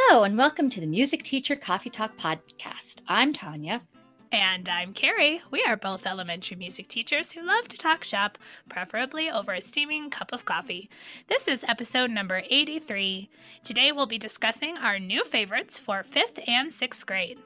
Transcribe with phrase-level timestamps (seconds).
[0.00, 3.02] Hello, and welcome to the Music Teacher Coffee Talk podcast.
[3.08, 3.82] I'm Tanya.
[4.30, 5.42] And I'm Carrie.
[5.50, 8.38] We are both elementary music teachers who love to talk shop,
[8.68, 10.88] preferably over a steaming cup of coffee.
[11.28, 13.28] This is episode number 83.
[13.64, 17.40] Today we'll be discussing our new favorites for 5th and 6th grade.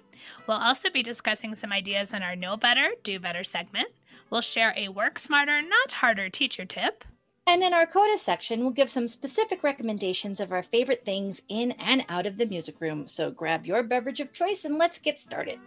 [0.47, 3.89] We'll also be discussing some ideas in our Know Better, Do Better segment.
[4.29, 7.05] We'll share a work smarter, not harder teacher tip.
[7.47, 11.73] And in our CODA section, we'll give some specific recommendations of our favorite things in
[11.73, 13.07] and out of the music room.
[13.07, 15.59] So grab your beverage of choice and let's get started.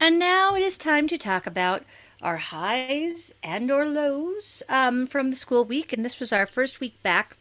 [0.00, 1.84] And now it is time to talk about
[2.22, 5.92] our highs and or lows um, from the school week.
[5.92, 7.36] And this was our first week back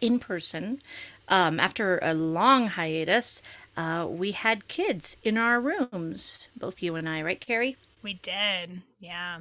[0.00, 0.80] in person.
[1.28, 3.42] Um, after a long hiatus,
[3.76, 7.76] uh, we had kids in our rooms, both you and I, right, Carrie?
[8.04, 8.82] We did.
[9.00, 9.38] Yeah.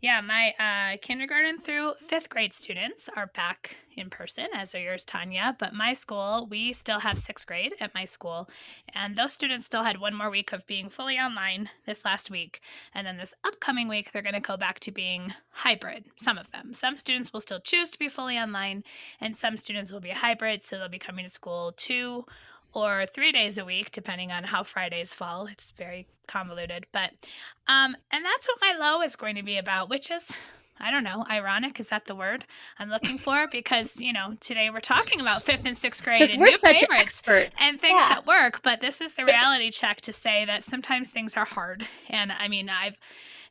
[0.00, 0.22] Yeah.
[0.22, 5.54] My uh, kindergarten through fifth grade students are back in person, as are yours, Tanya.
[5.58, 8.48] But my school, we still have sixth grade at my school.
[8.94, 12.62] And those students still had one more week of being fully online this last week.
[12.94, 16.50] And then this upcoming week, they're going to go back to being hybrid, some of
[16.50, 16.72] them.
[16.72, 18.84] Some students will still choose to be fully online,
[19.20, 20.62] and some students will be hybrid.
[20.62, 22.24] So they'll be coming to school two
[22.72, 25.46] or three days a week, depending on how Fridays fall.
[25.46, 27.10] It's very convoluted, but
[27.66, 30.32] um, and that's what my low is going to be about, which is
[30.80, 31.80] I don't know, ironic.
[31.80, 32.44] Is that the word
[32.78, 33.46] I'm looking for?
[33.50, 36.80] Because, you know, today we're talking about fifth and sixth grade and we're new such
[36.80, 37.56] favorites experts.
[37.60, 38.08] and things Yeah.
[38.08, 38.62] that work.
[38.62, 41.86] But this is the reality check to say that sometimes things are hard.
[42.08, 42.96] And I mean, I've,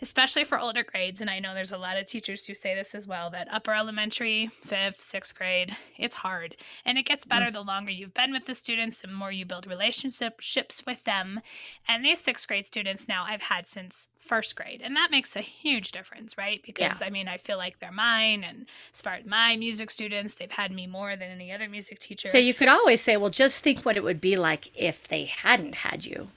[0.02, 2.94] especially for older grades, and I know there's a lot of teachers who say this
[2.94, 6.56] as well, that upper elementary, fifth, sixth grade, it's hard.
[6.86, 7.53] And it gets better mm.
[7.53, 11.41] the longer you've been with the students, the more you build relationships with them.
[11.88, 14.81] And these sixth grade students now I've had since first grade.
[14.84, 16.62] And that makes a huge difference, right?
[16.63, 18.44] Because I mean, I feel like they're mine.
[18.44, 22.00] And as far as my music students, they've had me more than any other music
[22.00, 22.28] teacher.
[22.28, 25.23] So you could always say, well, just think what it would be like if they
[25.25, 26.28] hadn't had you.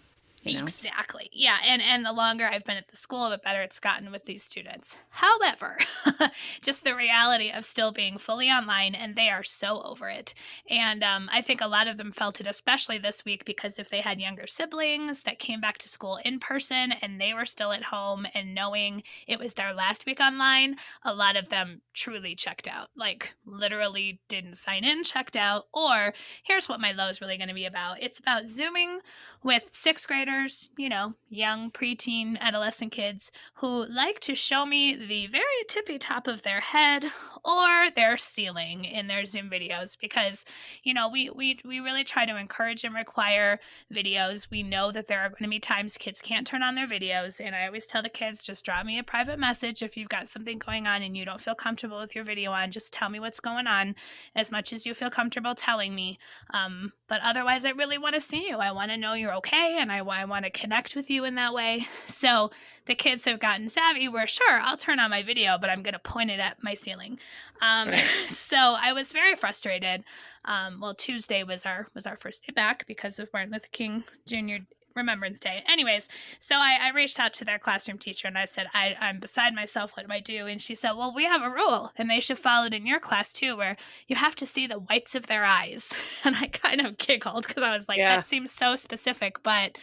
[0.42, 0.62] You know?
[0.62, 1.28] Exactly.
[1.32, 4.24] Yeah, and and the longer I've been at the school, the better it's gotten with
[4.24, 4.96] these students.
[5.10, 5.78] However,
[6.62, 10.32] just the reality of still being fully online, and they are so over it.
[10.68, 13.90] And um, I think a lot of them felt it, especially this week, because if
[13.90, 17.72] they had younger siblings that came back to school in person and they were still
[17.72, 22.34] at home, and knowing it was their last week online, a lot of them truly
[22.34, 22.88] checked out.
[22.96, 25.66] Like literally didn't sign in, checked out.
[25.74, 28.02] Or here's what my low is really going to be about.
[28.02, 29.00] It's about zooming
[29.42, 30.29] with sixth graders,
[30.76, 36.26] you know, young preteen adolescent kids who like to show me the very tippy top
[36.26, 37.04] of their head
[37.44, 40.44] or their ceiling in their Zoom videos because,
[40.82, 43.60] you know, we we we really try to encourage and require
[43.92, 44.50] videos.
[44.50, 47.40] We know that there are going to be times kids can't turn on their videos,
[47.44, 50.28] and I always tell the kids just drop me a private message if you've got
[50.28, 52.70] something going on and you don't feel comfortable with your video on.
[52.70, 53.94] Just tell me what's going on
[54.34, 56.18] as much as you feel comfortable telling me.
[56.52, 58.58] Um, but otherwise, I really want to see you.
[58.58, 61.34] I want to know you're okay, and I, I want to connect with you in
[61.36, 61.88] that way.
[62.06, 62.50] So
[62.86, 65.94] the kids have gotten savvy where, sure, I'll turn on my video, but I'm going
[65.94, 67.18] to point it at my ceiling.
[67.60, 68.04] Um, Right.
[68.28, 70.04] So I was very frustrated.
[70.44, 74.04] Um, well, Tuesday was our was our first day back because of Martin Luther King
[74.26, 74.64] Jr.
[74.94, 75.62] Remembrance Day.
[75.68, 76.08] Anyways,
[76.38, 79.54] so I, I reached out to their classroom teacher and I said, I, I'm beside
[79.54, 79.92] myself.
[79.94, 80.46] What do I do?
[80.46, 83.00] And she said, Well, we have a rule, and they should follow it in your
[83.00, 83.76] class too, where
[84.08, 85.92] you have to see the whites of their eyes.
[86.22, 88.16] And I kind of giggled because I was like, Yeah.
[88.16, 89.78] That seems so specific, but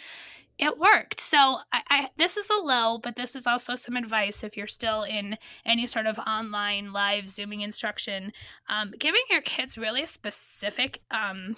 [0.57, 1.19] it worked.
[1.19, 1.37] So
[1.71, 5.03] I, I this is a low, but this is also some advice if you're still
[5.03, 8.33] in any sort of online live zooming instruction.
[8.67, 11.57] Um, giving your kids really specific um,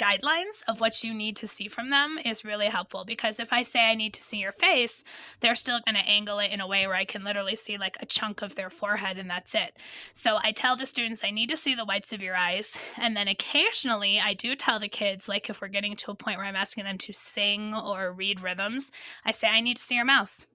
[0.00, 3.62] guidelines of what you need to see from them is really helpful because if I
[3.62, 5.04] say I need to see your face,
[5.40, 7.98] they're still going to angle it in a way where I can literally see like
[8.00, 9.76] a chunk of their forehead and that's it.
[10.14, 12.78] So I tell the students I need to see the whites of your eyes.
[12.96, 16.38] And then occasionally I do tell the kids, like if we're getting to a point
[16.38, 18.90] where I'm asking them to sing or read rhythms,
[19.24, 20.46] I say I need to see your mouth.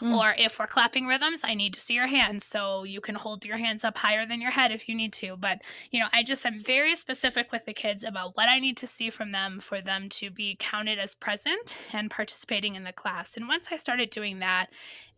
[0.00, 0.16] Mm.
[0.16, 3.44] Or if we're clapping rhythms, I need to see your hands so you can hold
[3.44, 5.36] your hands up higher than your head if you need to.
[5.36, 8.76] But, you know, I just am very specific with the kids about what I need
[8.78, 12.92] to see from them for them to be counted as present and participating in the
[12.92, 13.36] class.
[13.36, 14.68] And once I started doing that,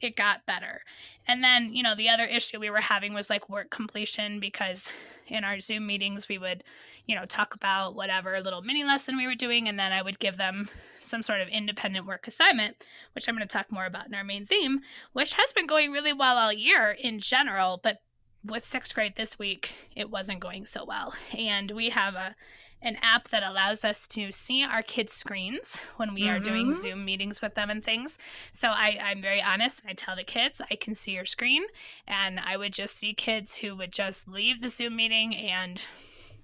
[0.00, 0.82] it got better.
[1.26, 4.90] And then, you know, the other issue we were having was like work completion because
[5.26, 6.64] in our Zoom meetings, we would,
[7.06, 10.18] you know, talk about whatever little mini lesson we were doing, and then I would
[10.18, 10.68] give them
[11.00, 12.84] some sort of independent work assignment,
[13.14, 14.80] which I'm going to talk more about in our main theme,
[15.12, 18.02] which has been going really well all year in general, but
[18.44, 21.14] with sixth grade this week, it wasn't going so well.
[21.36, 22.34] And we have a
[22.82, 26.30] an app that allows us to see our kids' screens when we mm-hmm.
[26.30, 26.80] are doing mm-hmm.
[26.80, 28.18] Zoom meetings with them and things.
[28.52, 29.82] So I, I'm very honest.
[29.88, 31.64] I tell the kids, I can see your screen.
[32.06, 35.84] And I would just see kids who would just leave the Zoom meeting and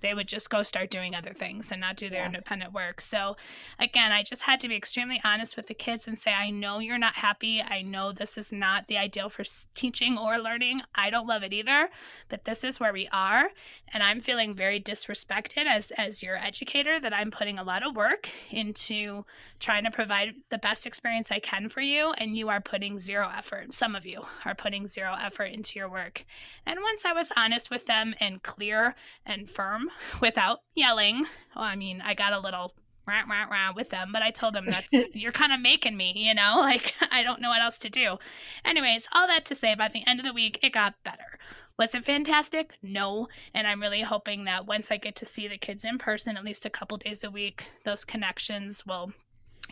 [0.03, 2.27] they would just go start doing other things and not do their yeah.
[2.27, 3.01] independent work.
[3.01, 3.37] So,
[3.79, 6.79] again, I just had to be extremely honest with the kids and say, I know
[6.81, 7.63] you're not happy.
[7.63, 9.45] I know this is not the ideal for
[9.75, 10.83] teaching or learning.
[10.95, 11.89] I don't love it either,
[12.29, 13.51] but this is where we are.
[13.93, 17.97] And I'm feeling very disrespected as, as your educator that I'm putting a lot of
[17.97, 19.25] work into
[19.61, 22.13] trying to provide the best experience I can for you.
[22.19, 23.75] And you are putting zero effort.
[23.75, 26.25] Some of you are putting zero effort into your work.
[26.67, 28.95] And once I was honest with them and clear
[29.25, 29.91] and firm
[30.21, 31.27] without yelling.
[31.55, 32.75] Well, I mean, I got a little
[33.07, 36.13] rah, rah, rah with them, but I told them that's you're kind of making me,
[36.17, 38.19] you know, like I don't know what else to do.
[38.65, 41.39] Anyways, all that to say, by the end of the week, it got better.
[41.79, 42.75] Was it fantastic?
[42.83, 43.29] No.
[43.55, 46.45] And I'm really hoping that once I get to see the kids in person, at
[46.45, 49.13] least a couple days a week, those connections will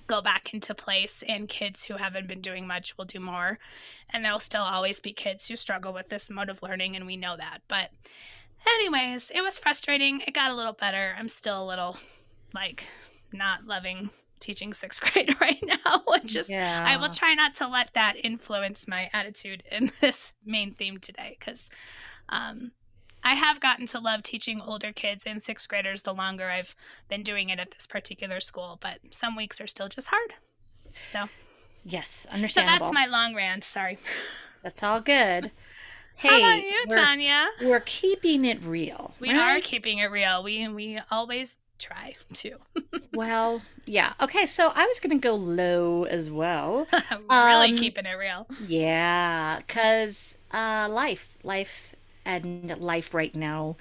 [0.07, 3.59] go back into place and kids who haven't been doing much will do more
[4.09, 7.17] and there'll still always be kids who struggle with this mode of learning and we
[7.17, 7.91] know that but
[8.67, 10.21] Anyways, it was frustrating.
[10.27, 11.15] It got a little better.
[11.19, 11.97] I'm still a little
[12.55, 12.89] like
[13.33, 14.11] not loving
[14.41, 16.03] teaching sixth grade right now.
[16.25, 16.85] Just yeah.
[16.87, 21.37] I will try not to let that influence my attitude in this main theme today
[21.39, 21.71] because
[22.29, 22.73] um,
[23.23, 26.75] I have gotten to love teaching older kids and sixth graders the longer I've
[27.09, 30.35] been doing it at this particular school, but some weeks are still just hard.
[31.13, 31.29] So
[31.85, 32.77] yes, understandable.
[32.77, 33.65] So that's my long rant.
[33.65, 33.99] Sorry.
[34.63, 35.53] That's all good.
[36.21, 37.49] Hey, How about you, we're, Tanya?
[37.63, 39.15] We're keeping it real.
[39.21, 39.57] We right?
[39.57, 40.43] are keeping it real.
[40.43, 42.59] We we always try to.
[43.15, 44.13] well, yeah.
[44.21, 46.87] Okay, so I was going to go low as well.
[47.31, 48.47] really um, keeping it real.
[48.59, 51.95] Yeah, cuz uh life, life
[52.27, 53.77] and life right now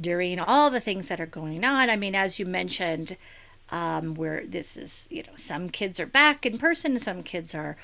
[0.00, 1.90] during all the things that are going on.
[1.90, 3.16] I mean, as you mentioned,
[3.70, 7.76] um, where this is, you know, some kids are back in person, some kids are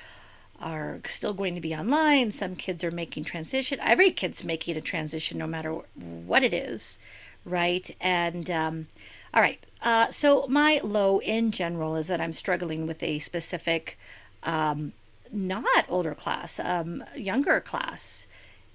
[0.61, 2.31] are still going to be online.
[2.32, 3.79] Some kids are making transition.
[3.81, 6.99] Every kid's making a transition, no matter what it is,
[7.44, 7.94] right?
[8.00, 8.87] And um,
[9.35, 9.64] all right.
[9.82, 13.99] Uh, so my low in general is that I'm struggling with a specific,
[14.43, 14.93] um,
[15.31, 18.26] not older class, um, younger class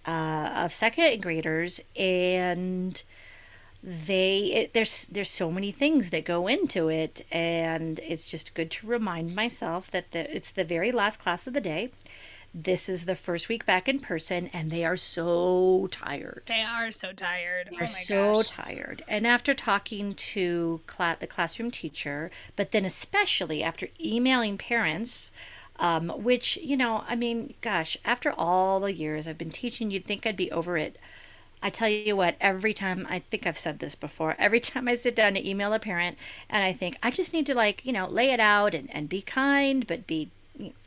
[0.05, 3.01] uh, of second graders, and
[3.83, 8.69] they it, there's there's so many things that go into it and it's just good
[8.69, 11.91] to remind myself that the, it's the very last class of the day.
[12.53, 16.43] This is the first week back in person and they are so tired.
[16.47, 17.69] They are so tired.
[17.71, 18.49] They're oh so gosh.
[18.49, 19.03] tired.
[19.07, 25.31] And after talking to cl- the classroom teacher but then especially after emailing parents
[25.77, 30.05] um, which you know i mean gosh after all the years i've been teaching you'd
[30.05, 30.97] think i'd be over it
[31.63, 34.95] I tell you what, every time I think I've said this before, every time I
[34.95, 36.17] sit down to email a parent
[36.49, 39.09] and I think I just need to like, you know, lay it out and, and
[39.09, 40.29] be kind, but be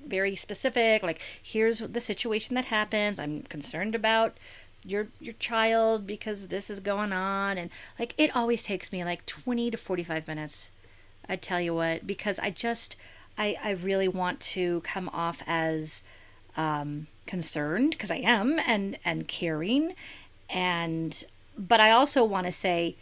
[0.07, 1.03] very specific.
[1.03, 3.19] Like, here's the situation that happens.
[3.19, 4.37] I'm concerned about
[4.85, 9.25] your your child because this is going on and like it always takes me like
[9.27, 10.71] 20 to 45 minutes
[11.29, 12.97] i tell you what because i just
[13.39, 16.05] i i really want to come off as
[16.57, 19.95] um concerned because i am and and caring
[20.55, 21.25] and
[21.59, 22.97] but I also want to say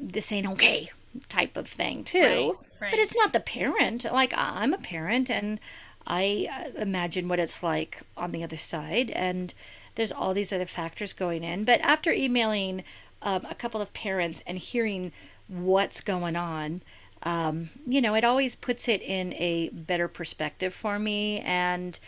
[0.00, 0.88] this ain't okay
[1.28, 2.18] type of thing too.
[2.20, 2.90] Right, right.
[2.90, 4.04] But it's not the parent.
[4.04, 5.60] Like I'm a parent and
[6.06, 9.52] I uh, imagine what it's like on the other side and
[9.96, 11.64] there's all these other factors going in.
[11.64, 12.84] But after emailing
[13.22, 15.12] um, a couple of parents and hearing
[15.48, 16.82] what's going on,
[17.22, 21.98] um, you know, it always puts it in a better perspective for me and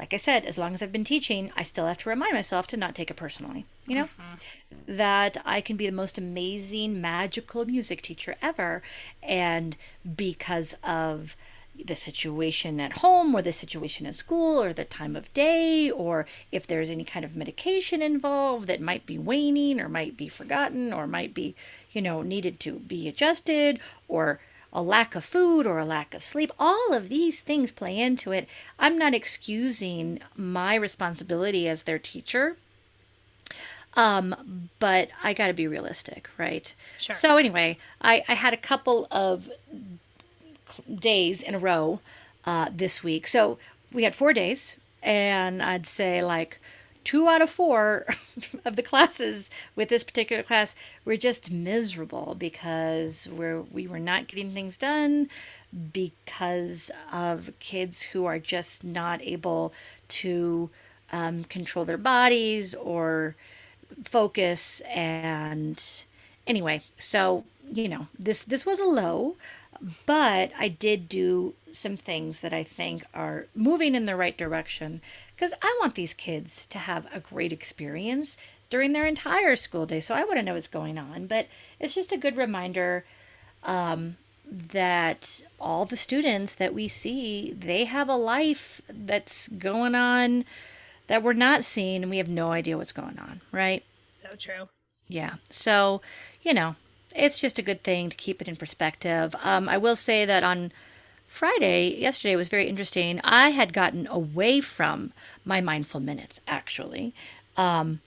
[0.00, 2.66] like I said, as long as I've been teaching, I still have to remind myself
[2.68, 3.66] to not take it personally.
[3.86, 4.96] You know, mm-hmm.
[4.96, 8.82] that I can be the most amazing, magical music teacher ever.
[9.22, 9.76] And
[10.16, 11.36] because of
[11.84, 16.24] the situation at home or the situation at school or the time of day or
[16.50, 20.92] if there's any kind of medication involved that might be waning or might be forgotten
[20.92, 21.54] or might be
[21.92, 23.78] you know needed to be adjusted
[24.08, 24.40] or
[24.72, 26.52] a lack of food or a lack of sleep.
[26.58, 28.48] All of these things play into it.
[28.78, 32.56] I'm not excusing my responsibility as their teacher.
[33.94, 36.72] Um, but I got to be realistic, right?
[36.98, 37.16] Sure.
[37.16, 39.50] So anyway, I, I had a couple of
[40.92, 42.00] days in a row
[42.44, 43.26] uh, this week.
[43.26, 43.58] So
[43.92, 46.60] we had four days, and I'd say like
[47.04, 48.06] two out of four
[48.64, 54.28] of the classes with this particular class were just miserable because we're we were not
[54.28, 55.28] getting things done
[55.92, 59.72] because of kids who are just not able
[60.08, 60.70] to
[61.12, 63.34] um, control their bodies or
[64.04, 64.80] focus.
[64.82, 65.82] And
[66.46, 69.36] anyway, so you know this this was a low,
[70.06, 75.00] but I did do some things that I think are moving in the right direction
[75.34, 78.36] because I want these kids to have a great experience
[78.68, 80.00] during their entire school day.
[80.00, 81.46] So I want to know what's going on, but
[81.78, 83.04] it's just a good reminder
[83.64, 84.16] um,
[84.50, 90.44] that all the students that we see, they have a life that's going on
[91.06, 93.82] that we're not seeing and we have no idea what's going on, right?
[94.16, 94.68] So true.
[95.08, 95.34] Yeah.
[95.50, 96.02] So,
[96.42, 96.76] you know,
[97.14, 99.34] it's just a good thing to keep it in perspective.
[99.42, 100.72] Um, I will say that on
[101.26, 103.20] Friday, yesterday was very interesting.
[103.22, 105.12] I had gotten away from
[105.44, 107.14] my mindful minutes actually.
[107.56, 108.00] Um,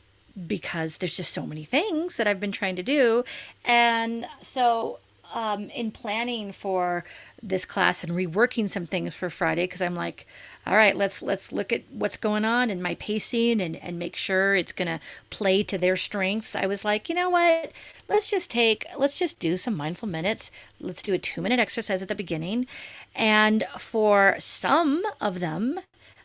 [0.48, 3.24] because there's just so many things that I've been trying to do.
[3.64, 5.00] And so
[5.34, 7.04] um, in planning for
[7.42, 10.28] this class and reworking some things for Friday because I'm like,
[10.66, 14.16] all right, let's let's look at what's going on and my pacing and and make
[14.16, 16.56] sure it's gonna play to their strengths.
[16.56, 17.74] I was like, you know what?
[18.08, 20.52] Let's just take let's just do some mindful minutes.
[20.80, 22.66] Let's do a two minute exercise at the beginning,
[23.14, 25.82] and for some of them,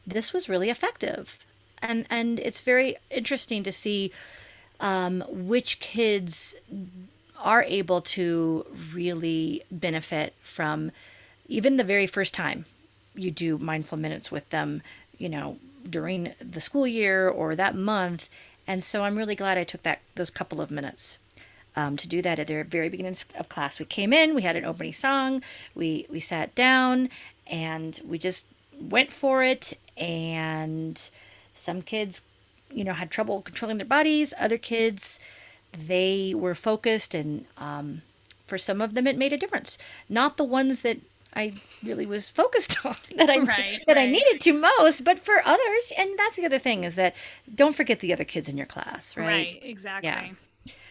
[0.06, 1.44] this was really effective,
[1.82, 4.12] and and it's very interesting to see
[4.78, 6.54] um, which kids
[7.40, 10.92] are able to really benefit from
[11.48, 12.66] even the very first time
[13.18, 14.82] you do mindful minutes with them,
[15.18, 15.58] you know,
[15.88, 18.28] during the school year or that month.
[18.66, 21.18] And so I'm really glad I took that those couple of minutes
[21.76, 23.78] um, to do that at the very beginning of class.
[23.78, 25.42] We came in, we had an opening song,
[25.74, 27.08] we we sat down,
[27.46, 28.44] and we just
[28.80, 29.74] went for it.
[29.96, 31.00] And
[31.54, 32.22] some kids,
[32.72, 34.34] you know, had trouble controlling their bodies.
[34.38, 35.18] Other kids
[35.72, 38.02] they were focused and um,
[38.46, 39.76] for some of them it made a difference
[40.08, 40.98] not the ones that
[41.38, 41.52] i
[41.82, 43.98] really was focused on that i right, that right.
[43.98, 47.14] i needed to most but for others and that's the other thing is that
[47.54, 49.26] don't forget the other kids in your class right?
[49.26, 50.08] Right exactly.
[50.08, 50.30] Yeah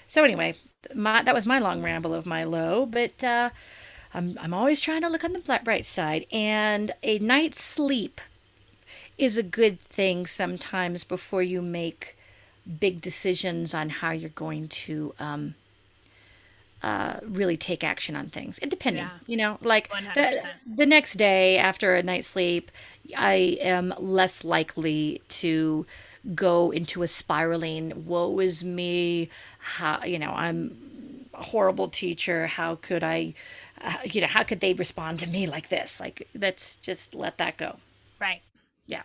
[0.07, 0.55] so anyway
[0.95, 3.49] my, that was my long ramble of my low but uh,
[4.13, 8.21] I'm, I'm always trying to look on the bright side and a night's sleep
[9.17, 12.17] is a good thing sometimes before you make
[12.79, 15.55] big decisions on how you're going to um,
[16.87, 18.59] uh, really take action on things.
[18.59, 19.09] It depending, yeah.
[19.25, 22.71] you know, like the, the next day after a night's sleep,
[23.17, 25.85] I am less likely to
[26.33, 29.29] go into a spiraling woe is me
[29.59, 30.75] how you know i'm
[31.33, 33.33] a horrible teacher how could i
[33.81, 37.37] uh, you know how could they respond to me like this like let's just let
[37.37, 37.77] that go
[38.19, 38.41] right
[38.87, 39.03] yeah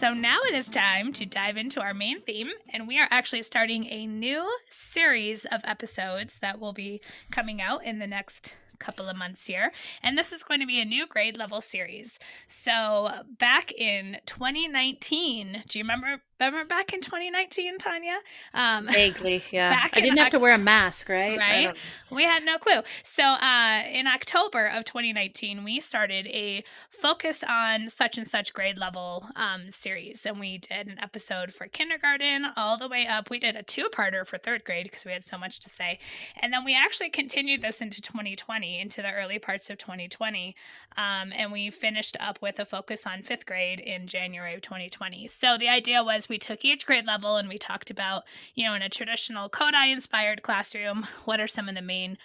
[0.00, 3.42] So now it is time to dive into our main theme, and we are actually
[3.42, 9.08] starting a new series of episodes that will be coming out in the next couple
[9.08, 9.72] of months here.
[10.02, 12.18] And this is going to be a new grade level series.
[12.48, 13.08] So
[13.38, 18.16] back in 2019, do you remember Remember back in 2019, Tanya?
[18.52, 19.88] Um, Vaguely, yeah.
[19.92, 21.38] I didn't have to wear a mask, right?
[21.38, 21.76] Right.
[22.10, 22.80] We had no clue.
[23.04, 28.78] So, uh, in October of 2019, we started a focus on such and such grade
[28.78, 33.30] level um, series, and we did an episode for kindergarten all the way up.
[33.30, 36.00] We did a two-parter for third grade because we had so much to say,
[36.40, 40.56] and then we actually continued this into 2020, into the early parts of 2020,
[40.96, 45.28] um, and we finished up with a focus on fifth grade in January of 2020.
[45.28, 48.74] So the idea was we took each grade level and we talked about, you know,
[48.74, 52.18] in a traditional Kodály inspired classroom, what are some of the main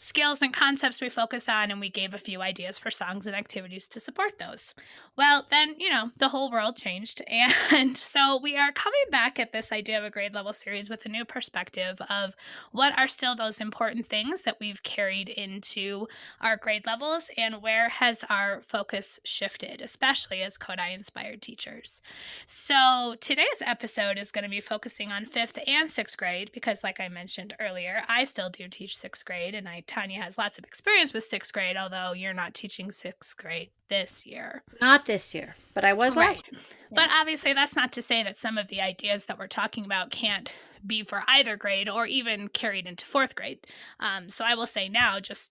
[0.00, 3.36] skills and concepts we focus on, and we gave a few ideas for songs and
[3.36, 4.74] activities to support those.
[5.16, 7.22] Well, then, you know, the whole world changed.
[7.72, 11.04] And so we are coming back at this idea of a grade level series with
[11.04, 12.34] a new perspective of
[12.72, 16.06] what are still those important things that we've carried into
[16.40, 22.02] our grade levels and where has our focus shifted, especially as Kodály inspired teachers.
[22.46, 27.00] So today's episode is going to be focusing on fifth and sixth grade because, like
[27.00, 30.64] I mentioned earlier, I still do teach sixth grade and I Tanya has lots of
[30.64, 34.62] experience with sixth grade, although you're not teaching sixth grade this year.
[34.80, 36.28] Not this year, but I was right.
[36.28, 36.60] last year.
[36.62, 36.94] Yeah.
[36.94, 40.10] But obviously, that's not to say that some of the ideas that we're talking about
[40.10, 40.54] can't
[40.86, 43.66] be for either grade or even carried into fourth grade.
[43.98, 45.50] Um, so I will say now, just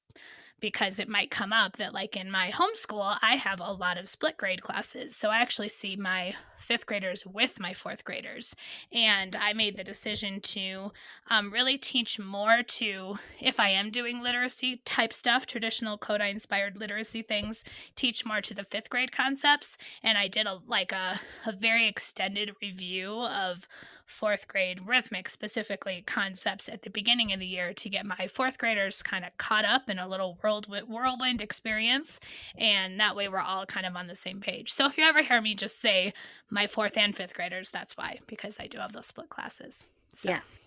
[0.59, 4.09] because it might come up that like in my homeschool i have a lot of
[4.09, 5.15] split grade classes.
[5.15, 8.55] So i actually see my fifth graders with my fourth graders.
[8.91, 10.91] And i made the decision to
[11.29, 16.77] um, really teach more to if i am doing literacy type stuff traditional Kodály inspired
[16.77, 17.63] literacy things
[17.95, 19.77] teach more to the fifth grade concepts.
[20.03, 23.67] And i did a like a, a very extended review of
[24.09, 28.57] fourth grade rhythmic, specifically concepts at the beginning of the year to get my fourth
[28.57, 32.19] graders kind of caught up in a little world whirlwind experience.
[32.57, 34.73] And that way we're all kind of on the same page.
[34.73, 36.13] So if you ever hear me just say
[36.49, 39.87] my fourth and fifth graders, that's why, because I do have those split classes.
[40.13, 40.29] So.
[40.29, 40.57] Yes.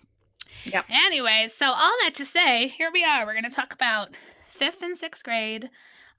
[0.64, 0.84] Yep.
[0.88, 3.26] Anyways, so all that to say, here we are.
[3.26, 4.10] We're going to talk about
[4.46, 5.70] fifth and sixth grade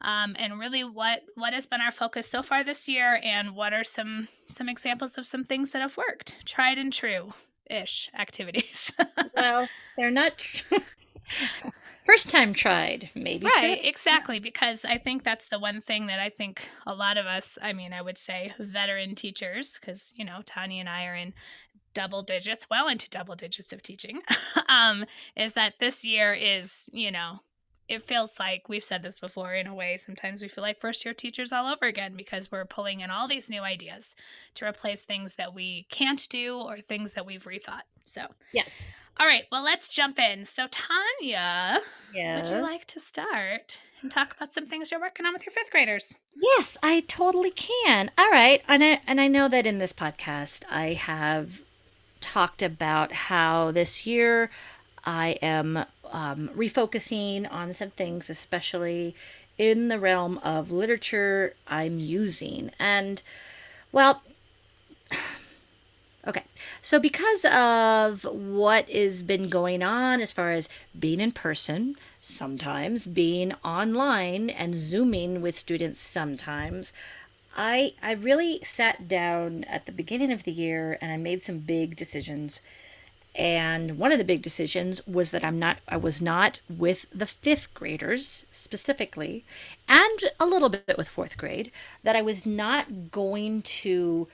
[0.04, 3.74] um, and really what what has been our focus so far this year and what
[3.74, 6.36] are some some examples of some things that have worked?
[6.46, 7.34] Tried and true
[7.70, 8.92] ish activities.
[9.36, 9.68] Well
[9.98, 10.34] they're not
[12.06, 16.30] first time tried maybe right exactly because i think that's the one thing that i
[16.30, 20.42] think a lot of us i mean i would say veteran teachers because you know
[20.46, 21.34] tanya and i are in
[21.94, 24.22] double digits well into double digits of teaching
[24.70, 25.06] um,
[25.36, 27.40] is that this year is you know
[27.88, 31.04] it feels like we've said this before in a way sometimes we feel like first
[31.04, 34.16] year teachers all over again because we're pulling in all these new ideas
[34.56, 38.26] to replace things that we can't do or things that we've rethought so.
[38.52, 38.92] Yes.
[39.18, 40.46] All right well let's jump in.
[40.46, 41.80] So tanya
[42.14, 42.50] yes.
[42.50, 45.54] would you like to start and talk about some things you're working on with your
[45.54, 46.16] fifth graders?
[46.42, 48.12] Yes i totally can.
[48.18, 51.64] All right and i and i know that in this podcast i have
[52.24, 54.50] talked about how this year
[55.06, 59.16] I am um, refocusing on some things, especially
[59.58, 62.72] in the realm of literature I'm using.
[62.80, 63.22] And,
[63.92, 64.22] well,
[66.28, 66.44] okay.
[66.82, 73.06] So, because of what has been going on as far as being in person, sometimes
[73.06, 76.94] being online and zooming with students sometimes,
[77.56, 81.60] I I really sat down at the beginning of the year and I made some
[81.60, 82.62] big decisions
[83.36, 87.26] and one of the big decisions was that I'm not I was not with the
[87.26, 89.44] 5th graders specifically
[89.88, 91.72] and a little bit with 4th grade
[92.04, 94.28] that I was not going to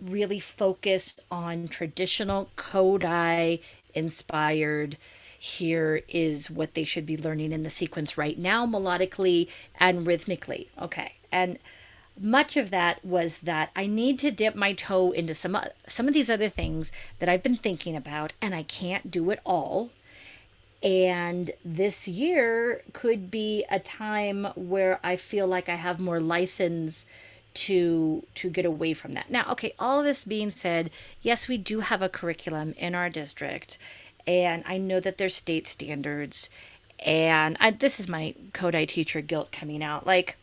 [0.00, 3.60] really focus on traditional Kodály
[3.94, 4.96] inspired
[5.38, 10.68] here is what they should be learning in the sequence right now melodically and rhythmically.
[10.80, 11.14] Okay.
[11.32, 11.58] And
[12.20, 15.56] much of that was that I need to dip my toe into some
[15.88, 19.40] some of these other things that I've been thinking about and I can't do it
[19.44, 19.90] all.
[20.82, 27.06] And this year could be a time where I feel like I have more license
[27.54, 29.30] to to get away from that.
[29.30, 30.90] Now, okay, all this being said,
[31.22, 33.78] yes, we do have a curriculum in our district
[34.26, 36.48] and I know that there's state standards
[37.04, 40.06] and I, this is my Kodály teacher guilt coming out.
[40.06, 40.36] Like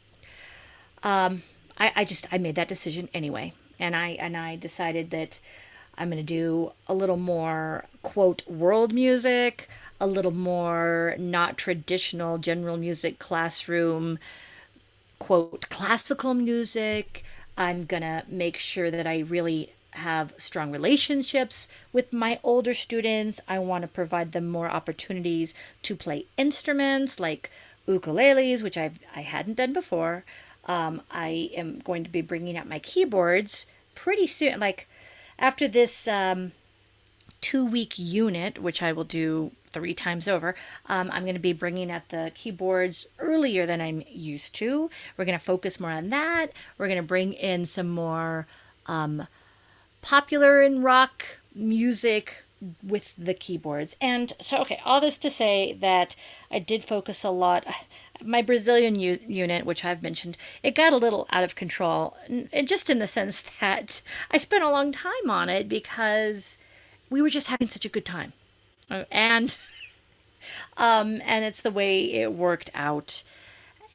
[1.03, 1.43] um
[1.79, 5.39] I, I just I made that decision anyway, and I and I decided that
[5.97, 12.77] I'm to do a little more quote world music, a little more not traditional general
[12.77, 14.19] music classroom
[15.19, 17.23] quote classical music.
[17.57, 23.41] I'm to make sure that I really have strong relationships with my older students.
[23.47, 27.49] I want to provide them more opportunities to play instruments like
[27.87, 30.23] ukuleles, which I I hadn't done before.
[30.69, 34.59] Um, I am going to be bringing out my keyboards pretty soon.
[34.59, 34.87] Like
[35.39, 36.51] after this um,
[37.41, 40.53] two week unit, which I will do three times over,
[40.85, 44.91] um, I'm going to be bringing out the keyboards earlier than I'm used to.
[45.17, 46.51] We're going to focus more on that.
[46.77, 48.45] We're going to bring in some more
[48.85, 49.27] um,
[50.03, 52.43] popular and rock music
[52.83, 53.95] with the keyboards.
[53.99, 56.15] And so, okay, all this to say that
[56.51, 57.65] I did focus a lot
[58.23, 62.17] my Brazilian u- unit, which I've mentioned, it got a little out of control,
[62.65, 64.01] just in the sense that
[64.31, 66.57] I spent a long time on it because
[67.09, 68.33] we were just having such a good time,
[68.89, 69.57] uh, and
[70.77, 73.23] um, and it's the way it worked out,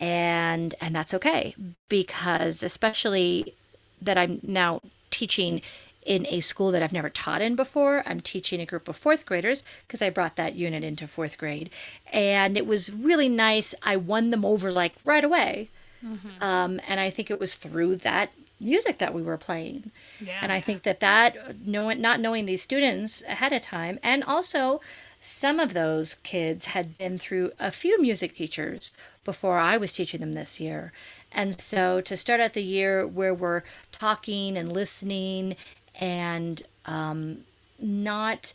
[0.00, 1.54] and and that's okay
[1.88, 3.54] because especially
[4.00, 5.62] that I'm now teaching
[6.04, 8.02] in a school that I've never taught in before.
[8.06, 11.70] I'm teaching a group of fourth graders because I brought that unit into fourth grade.
[12.12, 13.74] And it was really nice.
[13.82, 15.70] I won them over like right away.
[16.04, 16.42] Mm-hmm.
[16.42, 19.90] Um, and I think it was through that music that we were playing.
[20.20, 20.38] Yeah.
[20.40, 24.80] And I think that that knowing, not knowing these students ahead of time, and also
[25.20, 28.92] some of those kids had been through a few music teachers
[29.24, 30.92] before I was teaching them this year.
[31.32, 35.56] And so to start out the year where we're talking and listening
[36.00, 37.44] and um,
[37.78, 38.52] not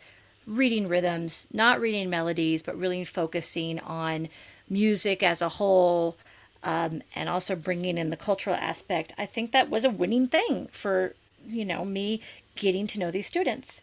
[0.48, 4.30] reading rhythms, not reading melodies, but really focusing on
[4.70, 6.18] music as a whole
[6.64, 9.14] um, and also bringing in the cultural aspect.
[9.18, 11.14] I think that was a winning thing for,
[11.48, 12.22] you know, me
[12.56, 13.82] getting to know these students.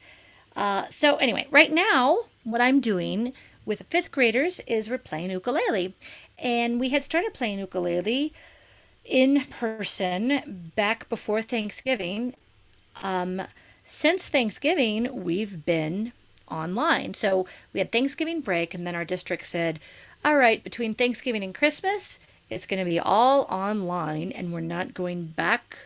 [0.55, 3.33] Uh, so, anyway, right now, what I'm doing
[3.65, 5.95] with fifth graders is we're playing ukulele.
[6.39, 8.33] And we had started playing ukulele
[9.05, 12.35] in person back before Thanksgiving
[13.03, 13.43] um,
[13.85, 16.13] since Thanksgiving, we've been
[16.51, 17.15] online.
[17.15, 19.81] So we had Thanksgiving break, and then our district said,
[20.25, 22.19] all right, between Thanksgiving and Christmas,
[22.51, 25.77] it's going to be all online, and we're not going back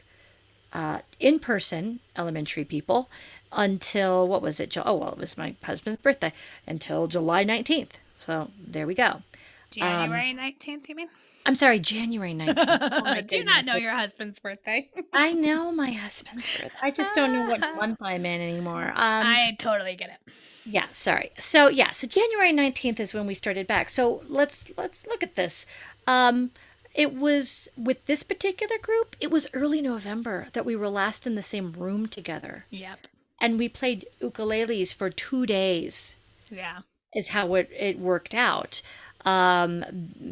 [0.73, 3.09] uh, in person, elementary people,
[3.53, 4.77] until what was it?
[4.77, 6.33] Oh, well, it was my husband's birthday,
[6.67, 7.93] until July 19th.
[8.25, 9.23] So there we go.
[9.71, 11.09] January um, 19th, you mean?
[11.47, 12.55] I'm sorry, January 19th.
[12.59, 14.91] Oh I do not know your husband's birthday.
[15.13, 16.71] I know my husband's birthday.
[16.83, 18.89] I just don't know what month I'm in anymore.
[18.89, 20.33] Um, I totally get it.
[20.65, 21.31] Yeah, sorry.
[21.39, 23.89] So yeah, so January 19th is when we started back.
[23.89, 25.65] So let's let's look at this.
[26.07, 26.51] Um,
[26.95, 31.37] it was with this particular group, it was early November that we were last in
[31.37, 32.67] the same room together.
[32.71, 33.07] Yep.
[33.41, 36.17] And we played ukuleles for two days.
[36.51, 36.81] Yeah.
[37.15, 38.83] Is how it, it worked out
[39.25, 39.85] um,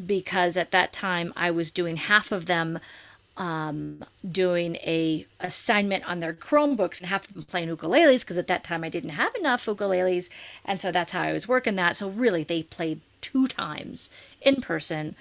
[0.06, 2.78] because at that time I was doing half of them
[3.38, 8.48] um, doing a assignment on their Chromebooks and half of them playing ukuleles because at
[8.48, 10.28] that time I didn't have enough ukuleles,
[10.64, 11.96] and so that's how I was working that.
[11.96, 15.14] So really, they played two times in person.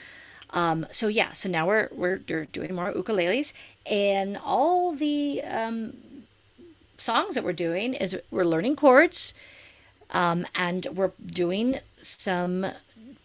[0.49, 3.53] Um, so yeah, so now we're we're doing more ukuleles,
[3.86, 5.93] and all the um,
[6.97, 9.36] songs that we're doing is we're learning chords,
[10.10, 12.65] um, and we're doing some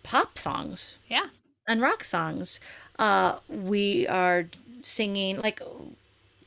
[0.02, 0.96] pop songs.
[1.08, 1.26] Yeah.
[1.66, 2.58] And rock songs.
[2.98, 4.46] Uh, we are
[4.82, 5.60] singing like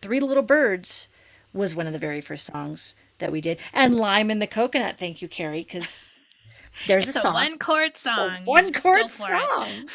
[0.02, 1.08] Three Little Birds
[1.54, 3.58] was one of the very first songs that we did.
[3.74, 6.08] And Lime in the Coconut, thank you, Carrie, because
[6.88, 7.34] there's it's a song.
[7.34, 8.46] one chord song.
[8.46, 9.88] one chord song.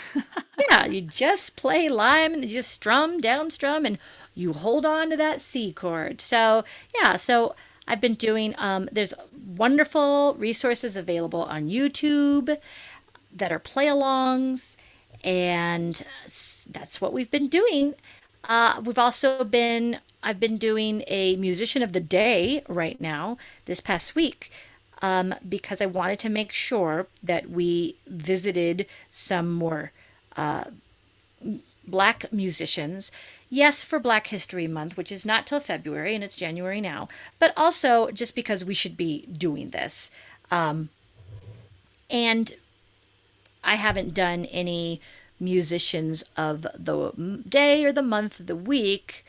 [0.70, 3.98] yeah, you just play lime and you just strum, down strum, and
[4.34, 6.20] you hold on to that C chord.
[6.20, 7.54] So, yeah, so
[7.86, 9.12] I've been doing, um, there's
[9.56, 12.56] wonderful resources available on YouTube
[13.34, 14.76] that are play alongs,
[15.22, 16.02] and
[16.70, 17.94] that's what we've been doing.
[18.44, 23.80] Uh, we've also been, I've been doing a musician of the day right now this
[23.80, 24.50] past week.
[25.02, 29.92] Um, because I wanted to make sure that we visited some more
[30.36, 30.64] uh,
[31.86, 33.10] black musicians.
[33.48, 37.52] Yes, for Black History Month, which is not till February and it's January now, but
[37.56, 40.10] also just because we should be doing this.
[40.50, 40.90] Um,
[42.10, 42.54] and
[43.62, 45.00] I haven't done any
[45.38, 49.24] musicians of the day or the month, the week,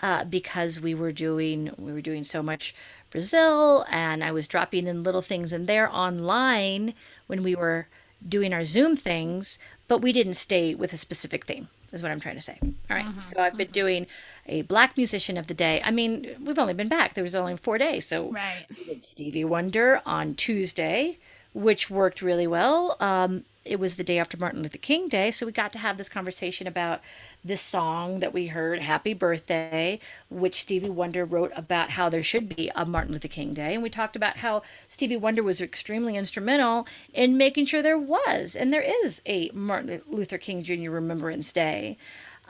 [0.00, 2.74] uh, because we were doing we were doing so much
[3.10, 6.94] Brazil, and I was dropping in little things in there online
[7.26, 7.86] when we were
[8.26, 11.68] doing our Zoom things, but we didn't stay with a specific theme.
[11.92, 12.58] Is what I'm trying to say.
[12.90, 13.06] All right.
[13.22, 14.06] So I've been doing
[14.44, 15.80] a black musician of the day.
[15.84, 17.14] I mean, we've only been back.
[17.14, 18.04] There was only four days.
[18.06, 18.66] So right.
[18.76, 21.18] we did Stevie Wonder on Tuesday,
[21.56, 22.98] which worked really well.
[23.00, 25.96] Um, it was the day after Martin Luther King Day, so we got to have
[25.96, 27.00] this conversation about
[27.42, 32.54] this song that we heard, Happy Birthday, which Stevie Wonder wrote about how there should
[32.54, 33.72] be a Martin Luther King Day.
[33.72, 38.54] And we talked about how Stevie Wonder was extremely instrumental in making sure there was
[38.54, 40.90] and there is a Martin Luther King Jr.
[40.90, 41.96] Remembrance Day.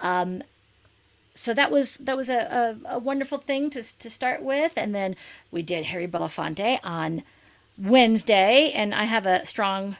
[0.02, 0.42] Um,
[1.36, 4.72] so that was that was a, a, a wonderful thing to, to start with.
[4.76, 5.14] And then
[5.52, 7.22] we did Harry Belafonte on
[7.78, 9.96] Wednesday, and I have a strong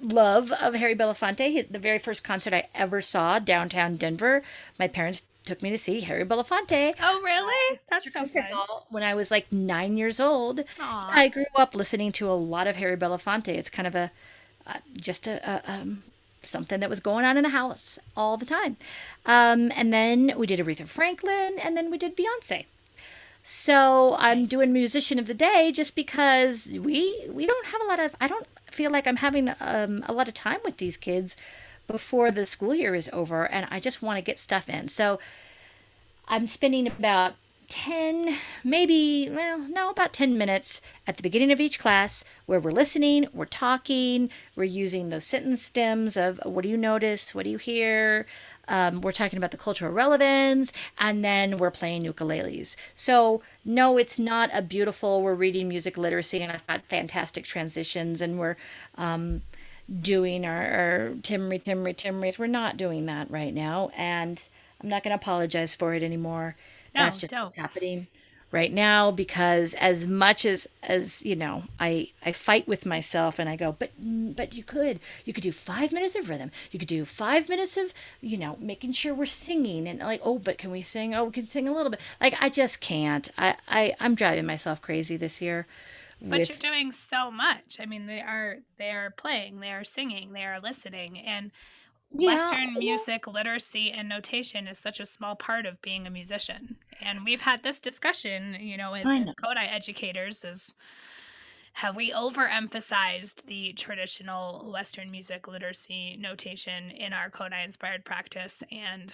[0.00, 1.70] love of Harry Belafonte.
[1.70, 4.42] The very first concert I ever saw downtown Denver,
[4.78, 6.94] my parents took me to see Harry Belafonte.
[7.00, 7.80] Oh, really?
[7.88, 8.44] That's so fun.
[8.90, 10.64] When I was like nine years old, Aww.
[10.80, 13.48] I grew up listening to a lot of Harry Belafonte.
[13.48, 14.10] It's kind of a
[14.66, 16.02] uh, just a, a um,
[16.42, 18.76] something that was going on in the house all the time.
[19.24, 22.66] Um, and then we did Aretha Franklin, and then we did Beyonce.
[23.48, 28.00] So I'm doing musician of the day just because we we don't have a lot
[28.00, 31.36] of I don't feel like I'm having um, a lot of time with these kids
[31.86, 34.88] before the school year is over, and I just want to get stuff in.
[34.88, 35.20] So
[36.26, 37.34] I'm spending about
[37.68, 42.70] 10, maybe, well, no, about 10 minutes at the beginning of each class where we're
[42.70, 47.50] listening, we're talking, we're using those sentence stems of what do you notice, what do
[47.50, 48.26] you hear,
[48.68, 52.76] um, we're talking about the cultural relevance, and then we're playing ukuleles.
[52.94, 58.20] So, no, it's not a beautiful, we're reading music literacy, and I've got fantastic transitions,
[58.20, 58.56] and we're
[58.96, 59.42] um,
[60.00, 62.38] doing our, our Timry, Timry, Timrys.
[62.38, 64.42] We're not doing that right now, and
[64.82, 66.56] I'm not going to apologize for it anymore.
[66.94, 67.44] No, That's just don't.
[67.44, 68.08] what's happening
[68.52, 73.48] right now because as much as as you know i i fight with myself and
[73.48, 76.50] i go but but you could you could do five minutes of rhythm.
[76.70, 80.38] You could do five minutes of you know making sure we're singing and like oh
[80.38, 81.14] but can we sing?
[81.14, 82.00] Oh we can sing a little bit.
[82.20, 83.28] Like i just can't.
[83.36, 85.66] I, I i'm driving myself crazy this year
[86.20, 86.48] but with...
[86.48, 87.78] you're doing so much.
[87.80, 91.18] I mean they are they are playing they are singing they are listening.
[91.18, 91.50] And
[92.18, 92.78] yeah, Western yeah.
[92.78, 96.76] music literacy and notation is such a small part of being a musician.
[97.00, 99.12] And we've had this discussion, you know, as, know.
[99.28, 100.74] as Kodály educators, is
[101.74, 108.62] have we overemphasized the traditional Western music literacy notation in our Kodály inspired practice?
[108.72, 109.12] And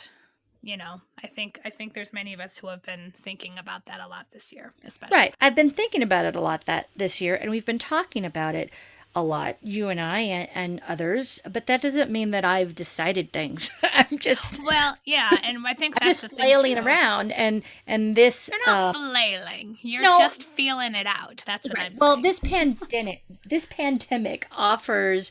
[0.64, 3.86] you know, I think I think there's many of us who have been thinking about
[3.86, 5.16] that a lot this year, especially.
[5.16, 5.34] Right.
[5.40, 8.54] I've been thinking about it a lot that this year, and we've been talking about
[8.54, 8.70] it
[9.14, 13.32] a lot, you and I and, and, others, but that doesn't mean that I've decided
[13.32, 13.70] things.
[13.82, 18.66] I'm just well, yeah, and I think I'm just flailing around, and and this you're
[18.66, 19.78] not uh, flailing.
[19.82, 21.42] You're no, just feeling it out.
[21.46, 21.92] That's what right.
[21.92, 21.96] I'm.
[21.98, 25.30] Well, this pandemic, this pandemic offers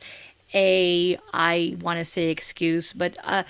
[0.54, 3.44] a I want to say excuse, but uh,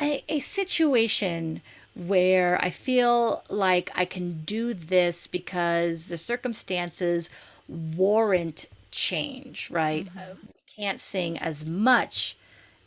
[0.00, 1.62] a, a situation
[1.94, 7.30] where I feel like I can do this because the circumstances
[7.68, 10.06] warrant change, right?
[10.06, 10.32] Mm-hmm.
[10.42, 12.36] we can't sing as much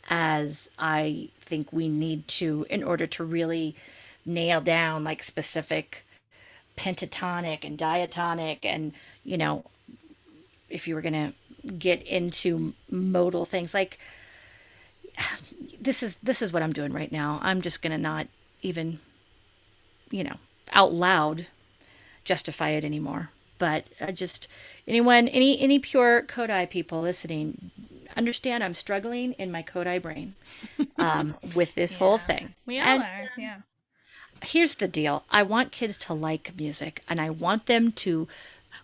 [0.08, 3.74] as I think we need to in order to really
[4.26, 6.04] nail down like specific
[6.76, 9.64] pentatonic and diatonic and you know
[10.68, 13.98] if you were going to get into modal things like
[15.80, 17.38] this is this is what I'm doing right now.
[17.42, 18.26] I'm just going to not
[18.62, 19.00] even
[20.10, 20.36] you know
[20.72, 21.46] out loud
[22.24, 24.48] justify it anymore but I just
[24.86, 27.70] anyone any any pure Kodály people listening
[28.16, 30.34] understand I'm struggling in my Kodály brain
[30.98, 31.98] um, with this yeah.
[31.98, 32.54] whole thing.
[32.66, 33.56] We all and, are, yeah.
[34.42, 35.24] Here's the deal.
[35.30, 38.28] I want kids to like music and I want them to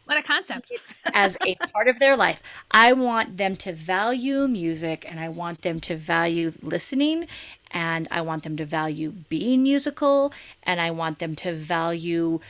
[0.04, 0.72] what a concept.
[1.14, 2.42] as a part of their life.
[2.72, 7.28] I want them to value music and I want them to value listening
[7.70, 10.32] and I want them to value being musical
[10.64, 12.40] and I want them to value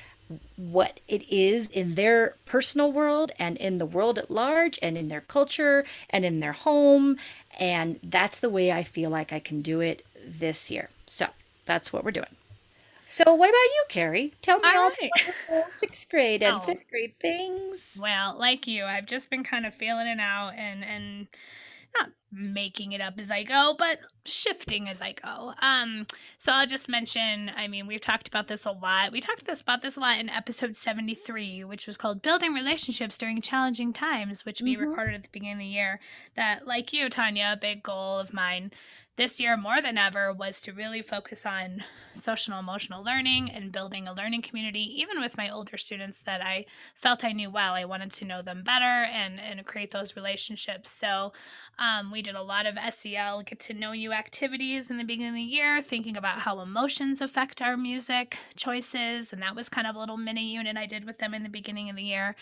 [0.57, 5.09] what it is in their personal world and in the world at large and in
[5.09, 7.17] their culture and in their home.
[7.59, 10.91] And that's the way I feel like I can do it this year.
[11.07, 11.27] So
[11.67, 12.37] that's what we're doing.
[13.07, 14.35] So, what about you, Carrie?
[14.41, 14.91] Tell me all, all
[15.51, 15.65] right.
[15.73, 16.61] sixth grade and oh.
[16.61, 17.99] fifth grade things.
[18.01, 21.27] Well, like you, I've just been kind of feeling it out and and
[21.99, 25.53] not making it up as I go, but shifting as I go.
[25.61, 26.07] Um,
[26.39, 29.13] so I'll just mention, I mean, we've talked about this a lot.
[29.13, 33.19] We talked this about this a lot in episode 73, which was called Building Relationships
[33.19, 34.89] During Challenging Times, which we mm-hmm.
[34.89, 36.01] recorded at the beginning of the year.
[36.37, 38.71] That, like you, Tanya, a big goal of mine
[39.21, 44.09] this year more than ever was to really focus on social emotional learning and building
[44.09, 47.75] a learning community even with my older students that i felt i knew well.
[47.75, 50.91] I wanted to know them better and and create those relationships.
[50.91, 51.33] So
[51.79, 55.29] um, we did a lot of sel get to know you activities in the beginning
[55.29, 59.87] of the year thinking about how emotions affect our music choices and that was kind
[59.87, 62.37] of a little mini unit i did with them in the beginning of the year.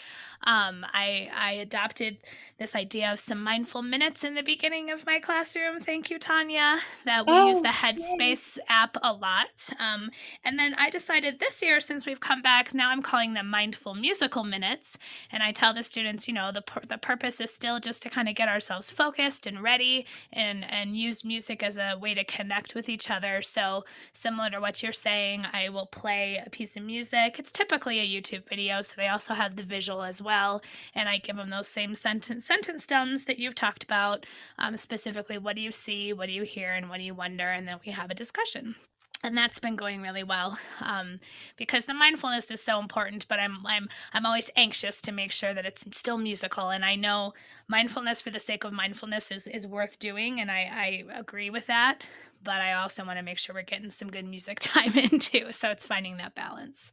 [0.45, 2.19] Um, I, I adopted
[2.59, 5.81] this idea of some mindful minutes in the beginning of my classroom.
[5.81, 6.67] Thank you tanya
[7.04, 8.62] that we oh, use the Headspace yay.
[8.68, 9.70] app a lot.
[9.78, 10.11] Um,
[10.44, 13.94] and then I decided this year, since we've come back, now I'm calling them mindful
[13.94, 14.98] musical minutes.
[15.31, 18.28] And I tell the students, you know, the, the purpose is still just to kind
[18.28, 22.74] of get ourselves focused and ready and, and use music as a way to connect
[22.74, 23.42] with each other.
[23.42, 27.38] So, similar to what you're saying, I will play a piece of music.
[27.38, 30.62] It's typically a YouTube video, so they also have the visual as well.
[30.94, 34.26] And I give them those same sentence, sentence stems that you've talked about,
[34.59, 36.12] um, specifically, what do you see?
[36.12, 36.73] What do you hear?
[36.73, 37.49] and what do you wonder?
[37.51, 38.75] And then we have a discussion
[39.23, 41.19] and that's been going really well um,
[41.57, 45.55] because the mindfulness is so important but I'm, I'm i'm always anxious to make sure
[45.55, 47.35] that it's still musical and i know
[47.67, 51.67] mindfulness for the sake of mindfulness is, is worth doing and I, I agree with
[51.67, 52.07] that
[52.43, 55.49] but i also want to make sure we're getting some good music time in too
[55.51, 56.93] so it's finding that balance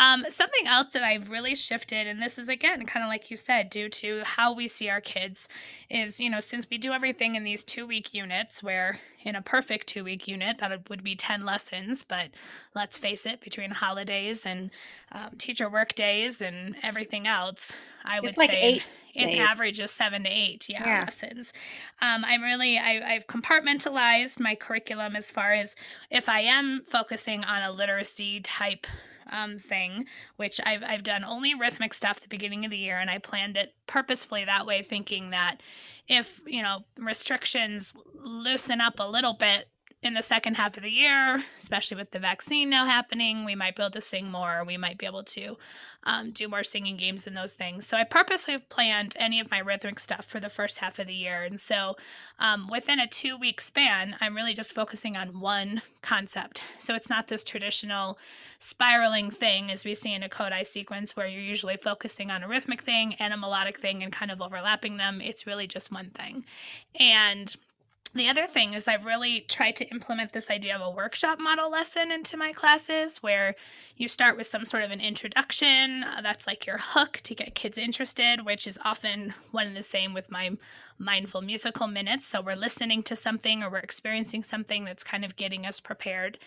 [0.00, 3.36] um, something else that I've really shifted, and this is again kind of like you
[3.36, 5.46] said, due to how we see our kids,
[5.90, 9.42] is you know, since we do everything in these two week units, where in a
[9.42, 12.30] perfect two week unit, that would be 10 lessons, but
[12.74, 14.70] let's face it, between holidays and
[15.12, 19.80] um, teacher work days and everything else, I would it's like say eight in average
[19.80, 21.00] is seven to eight yeah, yeah.
[21.00, 21.52] lessons.
[22.00, 25.76] Um, I'm really, I, I've compartmentalized my curriculum as far as
[26.10, 28.86] if I am focusing on a literacy type
[29.30, 32.98] um, thing, which I've, I've done only rhythmic stuff at the beginning of the year,
[32.98, 35.62] and I planned it purposefully that way, thinking that
[36.08, 39.68] if, you know, restrictions loosen up a little bit,
[40.02, 43.76] in the second half of the year, especially with the vaccine now happening, we might
[43.76, 44.64] be able to sing more.
[44.66, 45.58] We might be able to
[46.04, 47.86] um, do more singing games and those things.
[47.86, 51.12] So I purposely planned any of my rhythmic stuff for the first half of the
[51.12, 51.42] year.
[51.42, 51.96] And so
[52.38, 56.62] um, within a two week span, I'm really just focusing on one concept.
[56.78, 58.18] So it's not this traditional
[58.58, 62.48] spiraling thing as we see in a Kodály sequence where you're usually focusing on a
[62.48, 65.20] rhythmic thing and a melodic thing and kind of overlapping them.
[65.20, 66.46] It's really just one thing.
[66.98, 67.54] And
[68.14, 71.70] the other thing is I've really tried to implement this idea of a workshop model
[71.70, 73.54] lesson into my classes where
[73.96, 76.02] you start with some sort of an introduction.
[76.02, 79.82] Uh, that's like your hook to get kids interested, which is often one and the
[79.82, 80.50] same with my
[80.98, 82.26] mindful musical minutes.
[82.26, 86.38] So we're listening to something or we're experiencing something that's kind of getting us prepared.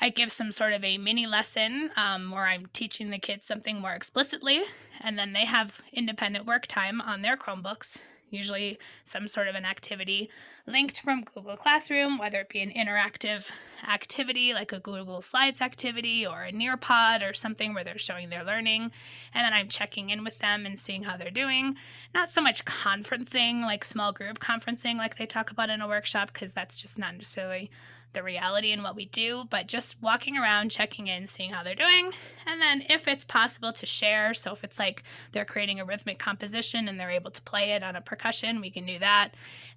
[0.00, 3.80] I give some sort of a mini lesson um, where I'm teaching the kids something
[3.80, 4.62] more explicitly,
[5.00, 7.98] and then they have independent work time on their Chromebooks
[8.30, 10.30] usually some sort of an activity
[10.66, 13.50] linked from Google Classroom, whether it be an interactive
[13.88, 18.44] activity like a Google Slides activity or a Nearpod or something where they're showing their
[18.44, 18.90] learning.
[19.34, 21.76] And then I'm checking in with them and seeing how they're doing.
[22.14, 26.32] Not so much conferencing, like small group conferencing, like they talk about in a workshop,
[26.32, 27.70] because that's just not necessarily
[28.12, 31.74] the reality and what we do, but just walking around, checking in, seeing how they're
[31.74, 32.12] doing.
[32.46, 36.18] And then if it's possible to share, so if it's like they're creating a rhythmic
[36.18, 39.30] composition and they're able to play it on a percussion, we can do that.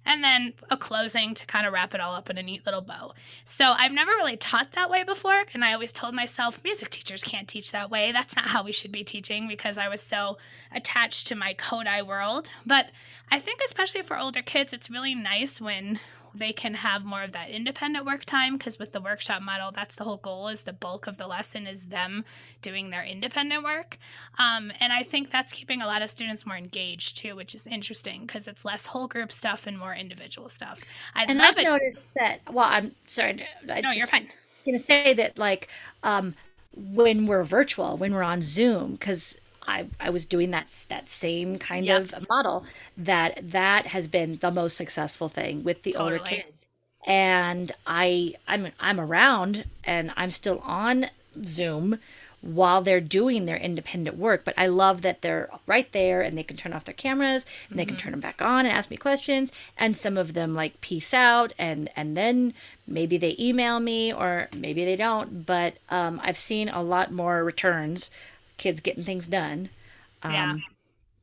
[0.04, 2.80] And then a closing to kind of wrap it all up in a neat little
[2.80, 3.14] bow.
[3.44, 5.44] So I've never really taught that way before.
[5.54, 8.12] And I always told myself music teachers can't teach that way.
[8.12, 10.38] That's not how we should be teaching because I was so
[10.72, 12.50] attached to my Kodály world.
[12.66, 12.90] But
[13.30, 16.00] I think, especially for older kids, it's really nice when
[16.34, 19.96] they can have more of that independent work time because with the workshop model that's
[19.96, 22.24] the whole goal is the bulk of the lesson is them
[22.62, 23.98] doing their independent work
[24.38, 27.66] um, and i think that's keeping a lot of students more engaged too which is
[27.66, 30.80] interesting because it's less whole group stuff and more individual stuff
[31.14, 31.64] i and i've it.
[31.64, 34.28] noticed that well i'm sorry I no you're fine
[34.64, 35.68] gonna say that like
[36.02, 36.34] um,
[36.74, 41.58] when we're virtual when we're on zoom because I, I was doing that that same
[41.58, 42.64] kind of model
[42.96, 46.12] that that has been the most successful thing with the totally.
[46.12, 46.66] older kids
[47.06, 51.06] and I I'm I'm around and I'm still on
[51.44, 51.98] Zoom
[52.40, 56.42] while they're doing their independent work but I love that they're right there and they
[56.42, 57.76] can turn off their cameras and mm-hmm.
[57.76, 58.02] they can mm-hmm.
[58.02, 61.52] turn them back on and ask me questions and some of them like peace out
[61.58, 62.52] and and then
[62.86, 67.42] maybe they email me or maybe they don't but um, I've seen a lot more
[67.42, 68.10] returns
[68.56, 69.70] kids getting things done.
[70.22, 70.56] Um, yeah.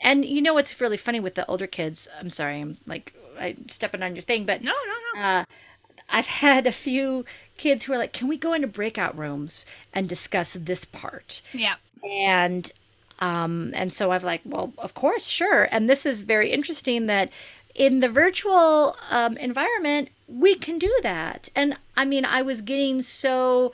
[0.02, 2.08] And you know what's really funny with the older kids?
[2.20, 5.22] I'm sorry, I'm like I stepping on your thing, but no, no, no.
[5.22, 5.46] Uh,
[6.10, 7.26] I've had a few
[7.58, 11.76] kids who are like, "Can we go into breakout rooms and discuss this part?" Yeah.
[12.04, 12.72] And
[13.20, 15.67] um, and so I've like, well, of course, sure.
[15.72, 17.30] And this is very interesting that
[17.76, 21.50] in the virtual um, environment we can do that.
[21.56, 23.74] And I mean, I was getting so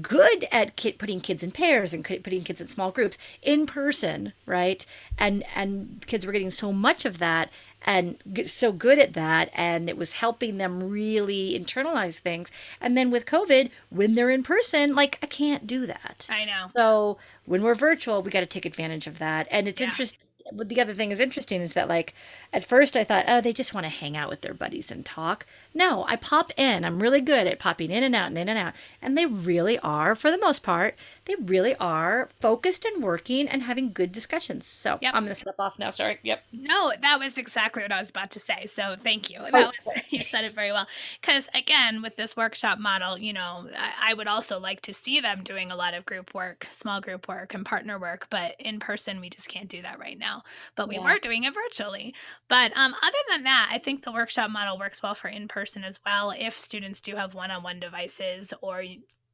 [0.00, 4.32] good at kid, putting kids in pairs and putting kids in small groups in person,
[4.46, 4.84] right?
[5.18, 7.50] And and kids were getting so much of that
[7.82, 12.50] and so good at that and it was helping them really internalize things
[12.80, 16.66] and then with covid when they're in person like i can't do that i know
[16.76, 19.86] so when we're virtual we got to take advantage of that and it's yeah.
[19.88, 20.20] interesting
[20.52, 22.14] but the other thing is interesting is that like
[22.52, 25.04] at first I thought, oh, they just want to hang out with their buddies and
[25.04, 25.46] talk.
[25.72, 26.84] No, I pop in.
[26.84, 28.74] I'm really good at popping in and out and in and out.
[29.00, 33.62] And they really are, for the most part, they really are focused and working and
[33.62, 34.66] having good discussions.
[34.66, 35.14] So yep.
[35.14, 35.90] I'm going to step off now.
[35.90, 36.18] Sorry.
[36.22, 36.42] Yep.
[36.52, 38.66] No, that was exactly what I was about to say.
[38.66, 39.38] So thank you.
[39.40, 40.86] Oh, was, you said it very well.
[41.20, 45.20] Because again, with this workshop model, you know, I, I would also like to see
[45.20, 48.26] them doing a lot of group work, small group work, and partner work.
[48.30, 50.29] But in person, we just can't do that right now.
[50.76, 51.04] But we yeah.
[51.04, 52.14] were doing it virtually.
[52.48, 55.84] But um, other than that, I think the workshop model works well for in person
[55.84, 58.84] as well if students do have one on one devices or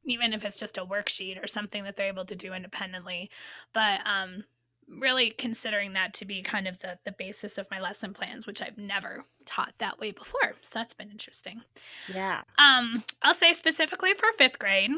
[0.05, 3.29] even if it's just a worksheet or something that they're able to do independently.
[3.73, 4.43] But um,
[4.87, 8.61] really considering that to be kind of the, the basis of my lesson plans, which
[8.61, 10.55] I've never taught that way before.
[10.61, 11.61] So that's been interesting.
[12.13, 12.41] Yeah.
[12.57, 14.91] Um, I'll say specifically for fifth grade,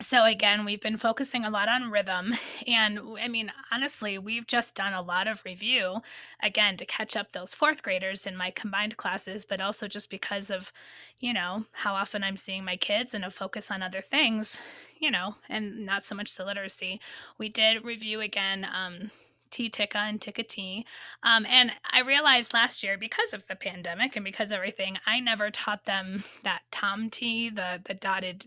[0.00, 2.34] so again we've been focusing a lot on rhythm
[2.66, 5.98] and i mean honestly we've just done a lot of review
[6.42, 10.50] again to catch up those fourth graders in my combined classes but also just because
[10.50, 10.72] of
[11.20, 14.60] you know how often i'm seeing my kids and a focus on other things
[14.98, 17.00] you know and not so much the literacy
[17.38, 19.10] we did review again um,
[19.50, 20.84] T Tikka and Tikka T.
[21.22, 25.20] Um, and I realized last year, because of the pandemic and because of everything, I
[25.20, 28.46] never taught them that Tom T, the the dotted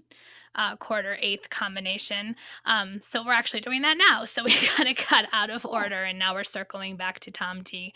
[0.57, 2.35] uh, quarter eighth combination.
[2.65, 4.25] Um, so we're actually doing that now.
[4.25, 7.63] So we kind of got out of order and now we're circling back to Tom
[7.63, 7.93] T.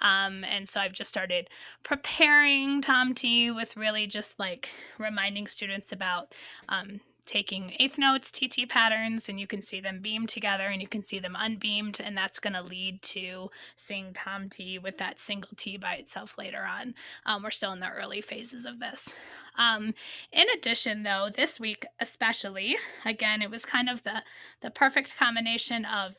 [0.00, 1.48] Um, and so I've just started
[1.82, 6.32] preparing Tom T with really just like reminding students about
[6.68, 10.88] um, taking eighth notes, TT patterns, and you can see them beamed together and you
[10.88, 15.18] can see them unbeamed, and that's going to lead to sing Tom T with that
[15.18, 16.94] single T by itself later on.
[17.26, 19.12] Um, we're still in the early phases of this.
[19.56, 19.94] Um,
[20.32, 24.22] in addition, though, this week especially, again, it was kind of the
[24.60, 26.16] the perfect combination of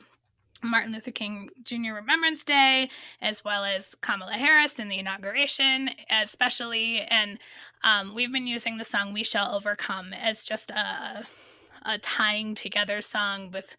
[0.63, 1.93] Martin Luther King Jr.
[1.93, 2.89] Remembrance Day,
[3.21, 7.01] as well as Kamala Harris in the inauguration, especially.
[7.01, 7.37] And
[7.83, 11.25] um, we've been using the song We Shall Overcome as just a,
[11.85, 13.75] a tying together song with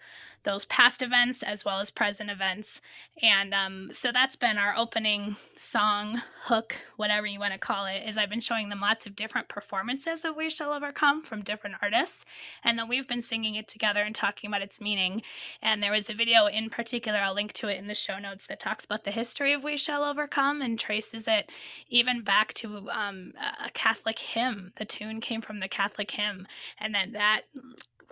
[0.46, 2.80] those past events as well as present events.
[3.20, 8.08] And um, so that's been our opening song, hook, whatever you want to call it,
[8.08, 11.76] is I've been showing them lots of different performances of We Shall Overcome from different
[11.82, 12.24] artists.
[12.64, 15.22] And then we've been singing it together and talking about its meaning.
[15.60, 18.46] And there was a video in particular, I'll link to it in the show notes,
[18.46, 21.50] that talks about the history of We Shall Overcome and traces it
[21.88, 23.32] even back to um,
[23.64, 24.72] a Catholic hymn.
[24.76, 26.46] The tune came from the Catholic hymn.
[26.78, 27.42] And then that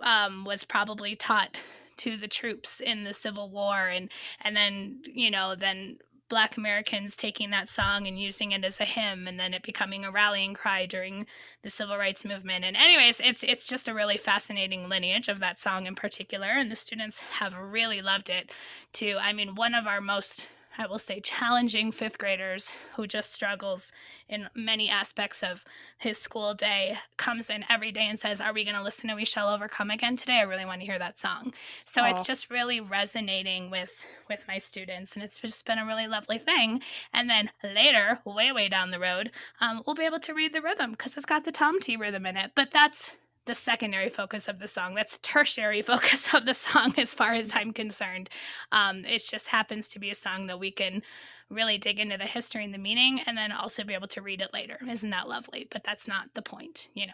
[0.01, 1.61] um, was probably taught
[1.97, 4.09] to the troops in the Civil War, and
[4.41, 8.85] and then you know then Black Americans taking that song and using it as a
[8.85, 11.27] hymn, and then it becoming a rallying cry during
[11.61, 12.65] the Civil Rights Movement.
[12.65, 16.71] And anyways, it's it's just a really fascinating lineage of that song in particular, and
[16.71, 18.51] the students have really loved it
[18.91, 19.17] too.
[19.19, 20.47] I mean, one of our most
[20.77, 23.91] I will say, challenging fifth graders who just struggles
[24.27, 25.63] in many aspects of
[25.97, 29.15] his school day comes in every day and says, Are we going to listen to
[29.15, 30.37] We Shall Overcome again today?
[30.37, 31.53] I really want to hear that song.
[31.85, 32.11] So Aww.
[32.11, 36.37] it's just really resonating with with my students and it's just been a really lovely
[36.37, 36.81] thing.
[37.13, 40.61] And then later, way, way down the road, um, we'll be able to read the
[40.61, 42.51] rhythm because it's got the Tom T rhythm in it.
[42.55, 43.11] But that's
[43.45, 44.95] the secondary focus of the song.
[44.95, 48.29] That's tertiary focus of the song, as far as I'm concerned.
[48.71, 51.01] Um, it just happens to be a song that we can
[51.49, 54.41] really dig into the history and the meaning, and then also be able to read
[54.41, 54.79] it later.
[54.89, 55.67] Isn't that lovely?
[55.69, 57.13] But that's not the point, you know.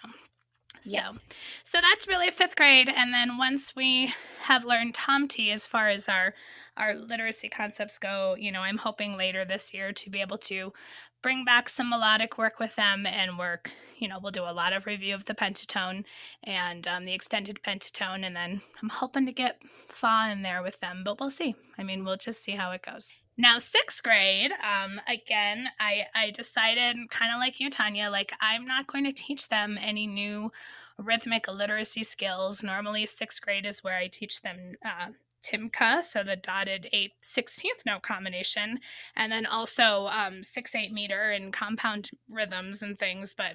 [0.81, 1.19] So,
[1.63, 5.89] so that's really fifth grade, and then once we have learned Tom T as far
[5.89, 6.33] as our
[6.77, 10.73] our literacy concepts go, you know, I'm hoping later this year to be able to
[11.21, 13.71] bring back some melodic work with them and work.
[13.97, 16.05] You know, we'll do a lot of review of the pentatone
[16.43, 20.79] and um, the extended pentatone, and then I'm hoping to get fa in there with
[20.79, 21.55] them, but we'll see.
[21.77, 23.13] I mean, we'll just see how it goes.
[23.37, 28.65] Now, sixth grade, um, again, I, I decided, kind of like you, Tanya, like I'm
[28.65, 30.51] not going to teach them any new
[30.97, 32.61] rhythmic literacy skills.
[32.61, 35.11] Normally, sixth grade is where I teach them uh,
[35.43, 38.79] Timka, so the dotted eighth, 16th note combination,
[39.15, 43.33] and then also um, 6 8 meter and compound rhythms and things.
[43.35, 43.53] But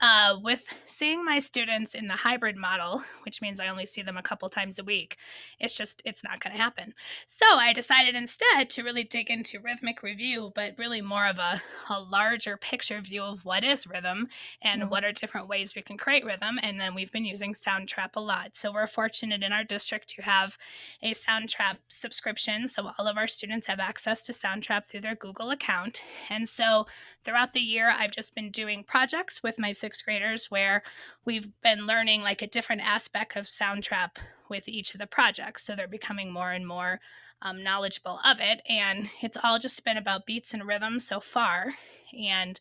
[0.00, 4.16] uh, with seeing my students in the hybrid model, which means I only see them
[4.16, 5.16] a couple times a week,
[5.58, 6.94] it's just, it's not going to happen.
[7.26, 11.60] So I decided instead to really dig into rhythmic review, but really more of a,
[11.90, 14.28] a larger picture view of what is rhythm
[14.62, 14.90] and mm-hmm.
[14.90, 16.58] what are different ways we can create rhythm.
[16.62, 18.56] And then we've been using Soundtrap a lot.
[18.56, 20.56] So we're fortunate in our district to have
[21.02, 22.68] a Soundtrap subscription.
[22.68, 26.02] So all of our students have access to Soundtrap through their Google account.
[26.30, 26.86] And so
[27.24, 30.82] throughout the year, I've just been doing projects with my sixth graders where
[31.24, 34.16] we've been learning like a different aspect of Soundtrap
[34.50, 35.64] with each of the projects.
[35.64, 37.00] So they're becoming more and more
[37.40, 38.60] um, knowledgeable of it.
[38.68, 41.72] And it's all just been about beats and rhythms so far.
[42.12, 42.60] And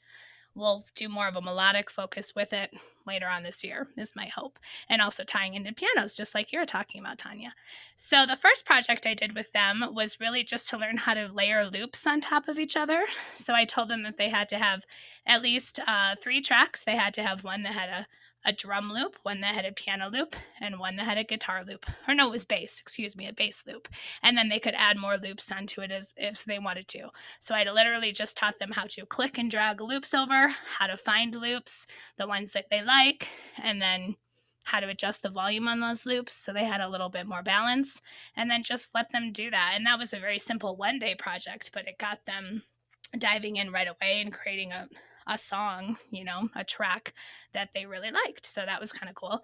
[0.57, 2.73] we'll do more of a melodic focus with it
[3.05, 6.65] later on this year is my hope and also tying into pianos just like you're
[6.65, 7.53] talking about tanya.
[7.95, 11.31] So the first project i did with them was really just to learn how to
[11.31, 13.05] layer loops on top of each other.
[13.33, 14.81] So i told them that they had to have
[15.25, 16.83] at least uh, three tracks.
[16.83, 18.07] They had to have one that had a
[18.47, 21.63] a drum loop, one that had a piano loop, and one that had a guitar
[21.67, 21.85] loop.
[22.07, 23.89] Or no, it was bass, excuse me, a bass loop.
[24.23, 27.09] And then they could add more loops onto it as if they wanted to.
[27.39, 30.47] So I literally just taught them how to click and drag loops over,
[30.79, 31.85] how to find loops,
[32.17, 33.27] the ones that they like,
[33.61, 34.15] and then
[34.63, 37.43] how to adjust the volume on those loops so they had a little bit more
[37.43, 38.01] balance,
[38.35, 39.73] and then just let them do that.
[39.75, 42.63] And that was a very simple one day project, but it got them
[43.17, 44.87] diving in right away and creating a,
[45.27, 47.13] a song, you know, a track
[47.53, 48.45] that they really liked.
[48.45, 49.43] So that was kind of cool.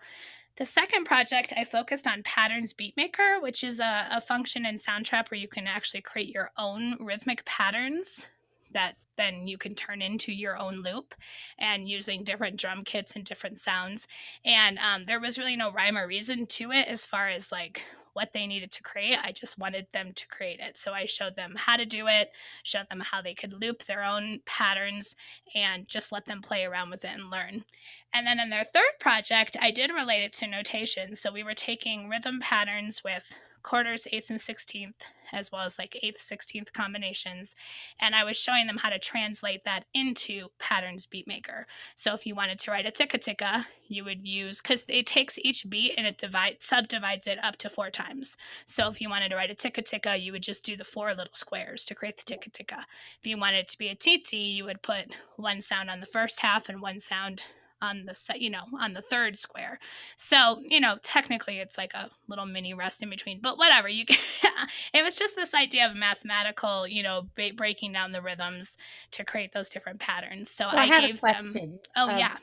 [0.57, 5.31] The second project, I focused on Patterns Beatmaker, which is a, a function in Soundtrap
[5.31, 8.27] where you can actually create your own rhythmic patterns
[8.71, 11.13] that then you can turn into your own loop
[11.57, 14.07] and using different drum kits and different sounds.
[14.43, 17.83] And um, there was really no rhyme or reason to it as far as like
[18.13, 19.17] what they needed to create.
[19.21, 20.77] I just wanted them to create it.
[20.77, 22.31] So I showed them how to do it,
[22.63, 25.15] showed them how they could loop their own patterns,
[25.53, 27.65] and just let them play around with it and learn.
[28.13, 31.15] And then in their third project, I did relate it to notation.
[31.15, 33.33] So we were taking rhythm patterns with
[33.63, 35.01] quarters, eighths, and sixteenth,
[35.33, 37.55] as well as like eighth, sixteenth combinations.
[37.99, 41.65] And I was showing them how to translate that into patterns beatmaker.
[41.95, 45.37] So if you wanted to write a ticka ticka, you would use because it takes
[45.39, 48.37] each beat and it divides subdivides it up to four times.
[48.65, 51.13] So if you wanted to write a ticka ticka, you would just do the four
[51.13, 52.85] little squares to create the ticka ticka.
[53.19, 56.05] If you wanted it to be a TT, you would put one sound on the
[56.05, 57.41] first half and one sound
[57.83, 59.79] on the set, you know, on the third square.
[60.15, 63.89] So, you know, technically it's like a little mini rest in between, but whatever.
[63.89, 64.17] You can,
[64.93, 68.77] it was just this idea of mathematical, you know, ba- breaking down the rhythms
[69.11, 70.49] to create those different patterns.
[70.49, 71.53] So, So I, I, have gave a question.
[71.71, 71.79] them.
[71.95, 72.37] Oh Um, yeah.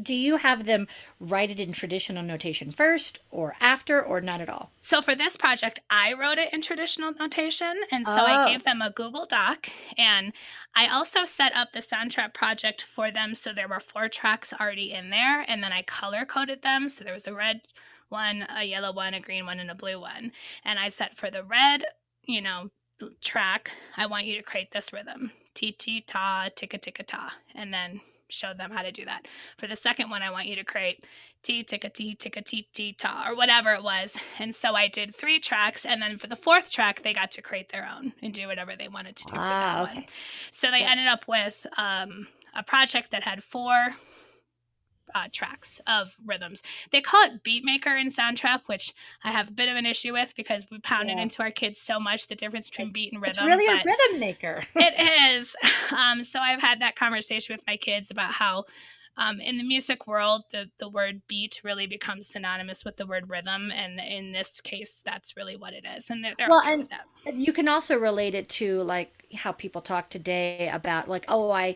[0.00, 0.86] Do you have them
[1.20, 4.70] write it in traditional notation first or after or not at all?
[4.80, 8.26] So for this project, I wrote it in traditional notation, and so Oh.
[8.26, 10.32] I gave them a Google Doc, and
[10.74, 14.92] I also set up the Soundtrap project for them, so there were four tracks already
[14.92, 17.62] in there, and then I color coded them, so there was a red
[18.08, 20.32] one, a yellow one, a green one, and a blue one,
[20.64, 21.84] and I set for the red,
[22.24, 22.70] you know,
[23.20, 27.72] track, I want you to create this rhythm, ti ti ta, ticka ticka ta, and
[27.72, 28.00] then
[28.32, 29.26] show them how to do that.
[29.58, 31.06] For the second one, I want you to create
[31.42, 34.16] T ticka T ticka T T ta or whatever it was.
[34.38, 37.42] And so I did three tracks, and then for the fourth track, they got to
[37.42, 40.04] create their own and do whatever they wanted to do for that Ah, one.
[40.50, 40.90] So they Yeah.
[40.92, 43.96] ended up with um, a project that had four
[45.14, 46.62] uh, tracks of rhythms.
[46.90, 48.92] They call it Beatmaker in Soundtrap, which
[49.24, 51.22] I have a bit of an issue with because we pounded Yeah.
[51.22, 53.46] into our kids so much the difference between beat and rhythm.
[53.46, 54.62] It's really a rhythm maker.
[54.76, 55.56] it is.
[55.92, 58.64] Um, so I've had that conversation with my kids about how
[59.18, 63.28] um, in the music world, the, the word beat really becomes synonymous with the word
[63.28, 63.70] rhythm.
[63.70, 66.08] And in this case, that's really what it is.
[66.08, 67.36] And they're, they're Well, okay and- with that.
[67.36, 71.74] you can also relate it to like how people talk today about like oh i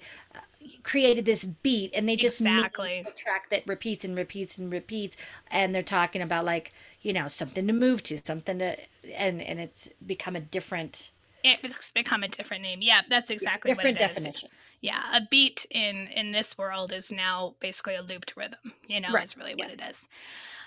[0.82, 3.04] created this beat and they just Exactly.
[3.06, 5.16] a track that repeats and repeats and repeats
[5.50, 8.76] and they're talking about like you know something to move to something to
[9.14, 11.10] and and it's become a different
[11.44, 12.80] It's become a different name.
[12.82, 14.16] Yeah, that's exactly different what it is.
[14.16, 14.48] definition
[14.80, 18.72] Yeah, a beat in in this world is now basically a looped rhythm.
[18.88, 20.08] You know, Right, is really what it is.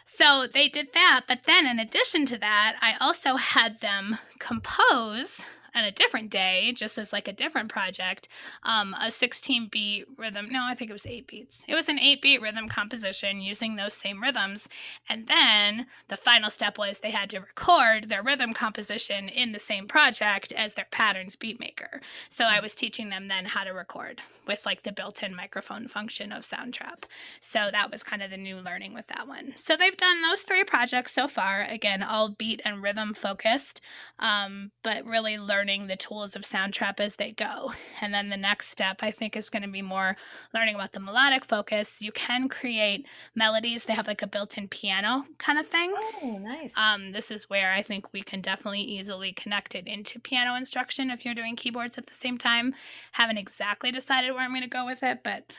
[0.06, 5.45] So they did that, but then in addition to that, I also had them compose
[5.76, 8.28] on a different day, just as like a different project,
[8.63, 10.49] um, a 16 beat rhythm.
[10.49, 11.63] No, I think it was eight beats.
[11.67, 14.67] It was an eight beat rhythm composition using those same rhythms.
[15.07, 19.59] And then the final step was they had to record their rhythm composition in the
[19.59, 22.01] same project as their patterns beat maker.
[22.30, 26.32] So I was teaching them then how to record with like the built-in microphone function
[26.32, 27.03] of Soundtrap.
[27.39, 29.53] So that was kind of the new learning with that one.
[29.55, 31.61] So they've done those three projects so far.
[31.61, 33.80] Again, all beat and rhythm focused,
[34.17, 37.74] um, but really learning the tools of Soundtrap as they go.
[38.01, 40.16] And then the next step, I think, is going to be more
[40.53, 42.01] learning about the melodic focus.
[42.01, 43.05] You can create
[43.36, 43.86] melodies.
[43.86, 45.93] They have like a built-in piano kind of thing.
[46.24, 50.20] oh nice Um, this is where I think we can definitely easily connect it into
[50.20, 52.74] piano instruction if you're doing keyboards at the same time.
[53.14, 55.51] Haven't exactly decided where I'm going to go with it, but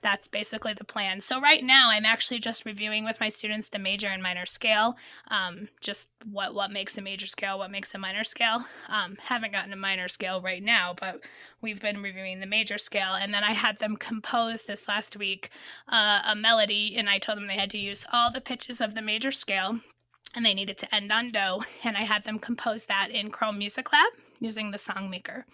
[0.00, 1.20] that's basically the plan.
[1.20, 4.96] So right now, I'm actually just reviewing with my students the major and minor scale,
[5.28, 8.64] um, just what what makes a major scale, what makes a minor scale.
[8.88, 11.24] Um, haven't gotten a minor scale right now, but
[11.60, 15.50] we've been reviewing the major scale, and then I had them compose this last week
[15.88, 18.94] uh, a melody, and I told them they had to use all the pitches of
[18.94, 19.80] the major scale
[20.34, 23.56] and they needed to end on do and i had them compose that in chrome
[23.58, 25.44] music lab using the songmaker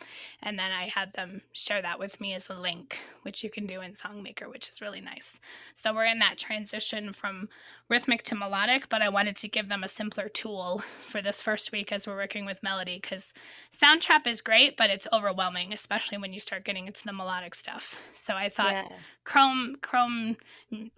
[0.43, 3.67] and then i had them share that with me as a link which you can
[3.67, 5.41] do in songmaker which is really nice.
[5.75, 7.49] So we're in that transition from
[7.89, 11.73] rhythmic to melodic but i wanted to give them a simpler tool for this first
[11.73, 13.35] week as we're working with melody because
[13.73, 17.97] soundtrap is great but it's overwhelming especially when you start getting into the melodic stuff
[18.13, 18.89] so i thought yeah.
[19.25, 20.37] Chrome Chrome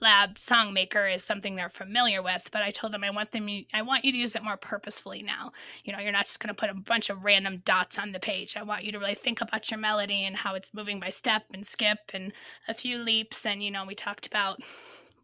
[0.00, 3.82] Lab Songmaker is something they're familiar with, but I told them I want them I
[3.82, 5.52] want you to use it more purposefully now.
[5.84, 8.18] You know, you're not just going to put a bunch of random dots on the
[8.18, 8.56] page.
[8.56, 11.44] I want you to really think about your melody and how it's moving by step
[11.54, 12.32] and skip and
[12.66, 14.60] a few leaps and you know, we talked about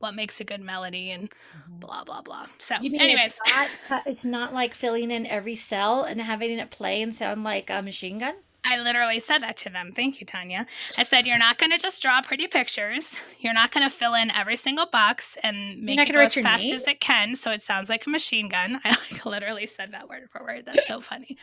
[0.03, 1.79] what makes a good melody and mm-hmm.
[1.79, 2.47] blah blah blah.
[2.59, 6.21] So, you mean anyways, it's not uh, it's not like filling in every cell and
[6.21, 8.35] having it play and sound like a machine gun
[8.65, 9.91] I literally said that to them.
[9.93, 10.67] Thank you, Tanya.
[10.97, 13.17] I said, You're not going to just draw pretty pictures.
[13.41, 16.65] You're not going to fill in every single box and make it go as fast
[16.65, 16.75] name?
[16.75, 18.81] as it can so it sounds like a machine gun.
[18.85, 20.65] I like literally said that word for word.
[20.67, 21.37] That's so funny.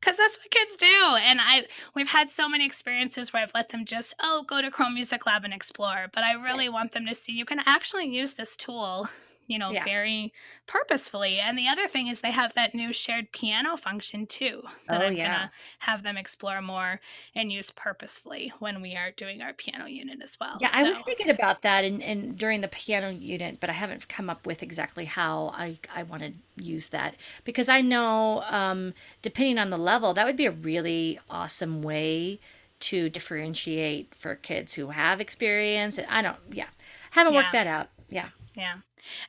[0.00, 0.86] Because that's what kids do.
[0.86, 4.70] And I we've had so many experiences where I've let them just, oh, go to
[4.70, 6.06] Chrome Music Lab and explore.
[6.12, 9.08] But I really want them to see you can actually use this tool
[9.50, 9.84] you know, Yeah.
[9.84, 10.32] very
[10.66, 11.40] purposefully.
[11.40, 15.02] And the other thing is they have that new shared piano function too that Oh,
[15.02, 15.24] I'm yeah.
[15.24, 17.00] gonna have them explore more
[17.34, 20.60] and use purposefully when we are doing our piano unit as well.
[20.60, 24.08] Yeah, I was thinking about that and and during the piano unit, but I haven't
[24.08, 26.32] come up with exactly how I I want to
[26.62, 28.92] use that because I know um,
[29.22, 32.40] depending on the level, that would be a really awesome way
[32.80, 35.96] to differentiate for kids who have experience.
[35.98, 36.68] And I don't, yeah,
[37.12, 37.88] haven't worked that out.
[38.08, 38.80] Yeah, Yeah.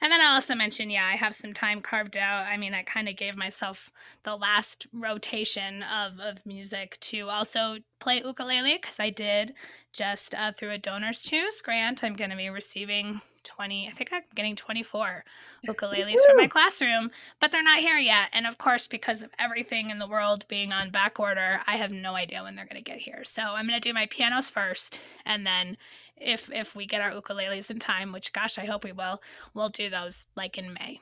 [0.02, 2.46] And then I'll also mentioned, yeah, I have some time carved out.
[2.48, 3.92] I mean, I kind of gave myself
[4.24, 9.54] the last rotation of, of music to also play ukulele because I did
[9.94, 14.10] just uh, through a Donors Choose grant, I'm going to be receiving 20 i think
[14.12, 15.24] i'm getting 24
[15.68, 17.10] ukuleles for my classroom
[17.40, 18.30] but they're not here yet.
[18.34, 21.92] And of course because of everything in the world being on back order i have
[21.92, 23.24] no idea when they're going to get here.
[23.24, 25.78] So i'm going to do my pianos first and then
[26.18, 29.22] if if we get our ukuleles in time which gosh i hope we will
[29.54, 31.00] we'll do those like in may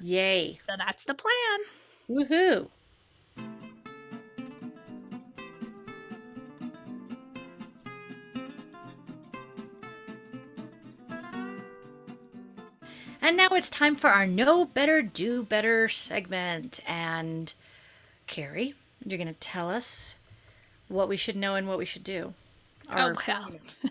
[0.00, 1.60] yay so that's the plan
[2.08, 2.68] woohoo
[13.28, 16.80] And now it's time for our Know Better, Do Better segment.
[16.86, 17.52] And
[18.26, 18.72] Carrie,
[19.04, 20.16] you're going to tell us
[20.88, 22.32] what we should know and what we should do.
[22.90, 23.50] Or, oh, well.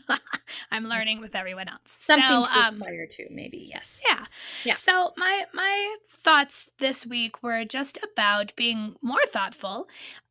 [0.72, 1.80] I'm learning with everyone else.
[1.86, 3.70] Something so, to um, aspire to, maybe.
[3.72, 4.02] Yes.
[4.08, 4.26] Yeah.
[4.64, 4.74] Yeah.
[4.74, 9.88] So my my thoughts this week were just about being more thoughtful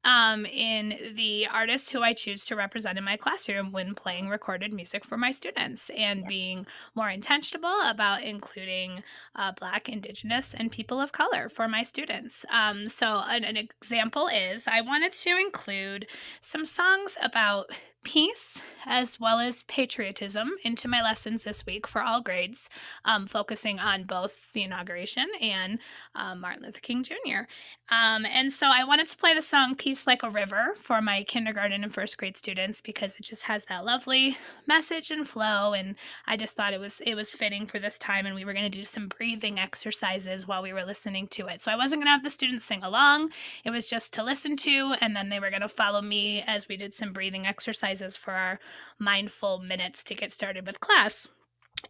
[0.07, 4.73] um, in the artists who I choose to represent in my classroom when playing recorded
[4.73, 9.03] music for my students, and being more intentional about including
[9.35, 12.47] uh, Black, Indigenous, and people of color for my students.
[12.51, 16.07] Um, so an, an example is I wanted to include
[16.41, 17.71] some songs about
[18.07, 22.71] peace as well as patriotism into my lessons this week for all grades,
[23.05, 25.81] um, focusing on both the inauguration and
[26.15, 27.49] um, Martin Luther King Jr.
[27.91, 31.23] Um, and so I wanted to play the song Peace Like a River for my
[31.23, 34.37] kindergarten and first grade students because it just has that lovely
[34.67, 35.75] message and flow.
[35.75, 35.95] And
[36.27, 38.27] I just thought it was it was fitting for this time.
[38.27, 41.63] And we were going to do some breathing exercises while we were listening to it.
[41.63, 43.31] So I wasn't going to have the students sing along.
[43.65, 46.67] It was just to listen to, and then they were going to follow me as
[46.67, 48.59] we did some breathing exercises for our
[48.99, 51.29] mindful minutes to get started with class.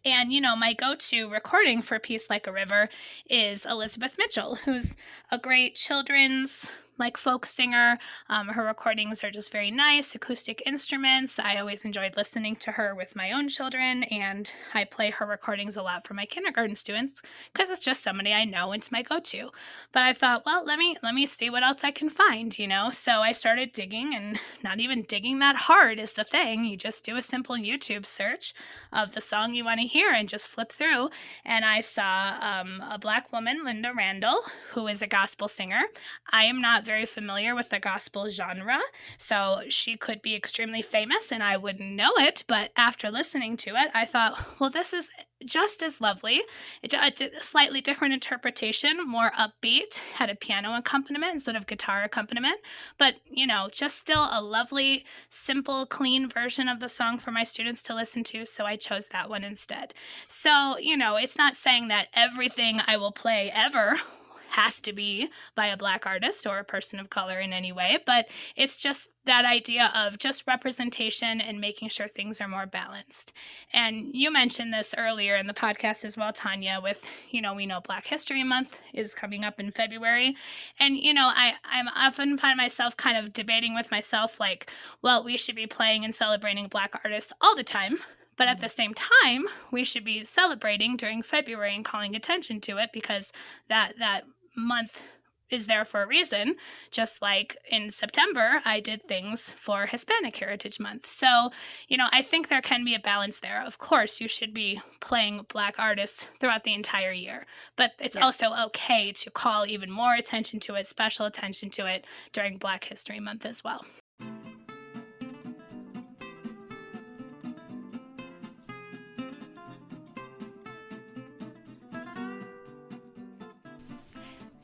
[0.05, 2.89] And, you know, my go to recording for Peace Like a River
[3.31, 4.97] is Elizabeth Mitchell, who's
[5.31, 7.99] a great children's like folk singer.
[8.29, 11.39] Um, her recordings are just very nice, acoustic instruments.
[11.39, 15.77] I always enjoyed listening to her with my own children, and I play her recordings
[15.77, 17.23] a lot for my kindergarten students
[17.53, 18.73] because it's just somebody I know.
[18.73, 19.51] It's my go-to.
[19.93, 22.67] But I thought, well, let me let me see what else I can find, you
[22.67, 22.91] know.
[22.91, 26.65] So I started digging, and not even digging that hard is the thing.
[26.65, 28.55] You just do a simple YouTube search
[28.93, 31.11] of the song you want to hear and just flip through.
[31.45, 34.41] And I saw um, a black woman, Linda Randall,
[34.73, 35.83] who is a gospel singer.
[36.31, 38.79] I am not very familiar with the gospel genre,
[39.19, 42.45] so she could be extremely famous and I wouldn't know it.
[42.47, 45.11] But after listening to it, I thought, well, this is
[45.45, 46.43] just as lovely.
[46.83, 52.61] It's a slightly different interpretation, more upbeat, had a piano accompaniment instead of guitar accompaniment,
[52.97, 57.45] but you know, just still a lovely, simple, clean version of the song for my
[57.45, 58.47] students to listen to.
[58.47, 59.93] So I chose that one instead.
[60.29, 63.97] So, you know, it's not saying that everything I will play ever
[64.57, 67.99] has to be by a black artist or a person of color in any way,
[68.07, 68.27] but
[68.57, 73.35] it's just that idea of just representation and making sure things are more balanced.
[73.71, 77.67] And you mentioned this earlier in the podcast as well, Tanya, with, you know, we
[77.67, 80.35] know Black History Month is coming up in February.
[80.81, 84.71] And, you know, I, I'm often find myself kind of debating with myself, like,
[85.03, 87.99] well, we should be playing and celebrating Black artists all the time.
[88.37, 88.63] But at mm-hmm.
[88.63, 93.33] the same time, we should be celebrating during February and calling attention to it because
[93.69, 94.25] that that
[94.57, 95.03] month
[95.51, 96.57] is there for a reason.
[96.91, 101.07] Just like in September, I did things for Hispanic Heritage Month.
[101.07, 101.51] So,
[101.89, 103.65] you know, I think there can be a balance there.
[103.65, 107.47] Of course, you should be playing Black artists throughout the entire year,
[107.77, 108.25] but it's yeah.
[108.25, 112.85] also okay to call even more attention to it, special attention to it during Black
[112.85, 113.85] History Month as well.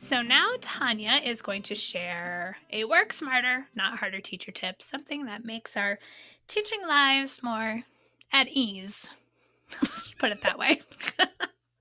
[0.03, 5.27] So now Tanya is going to share a work smarter, not harder teacher tip, something
[5.27, 6.01] that makes our
[6.49, 7.85] teaching lives more
[8.33, 9.15] at ease.
[9.81, 10.83] Let's put it that way.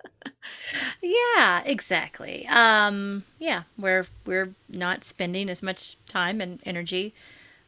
[1.01, 2.45] yeah, exactly.
[2.47, 7.15] Um, yeah, we're we're not spending as much time and energy,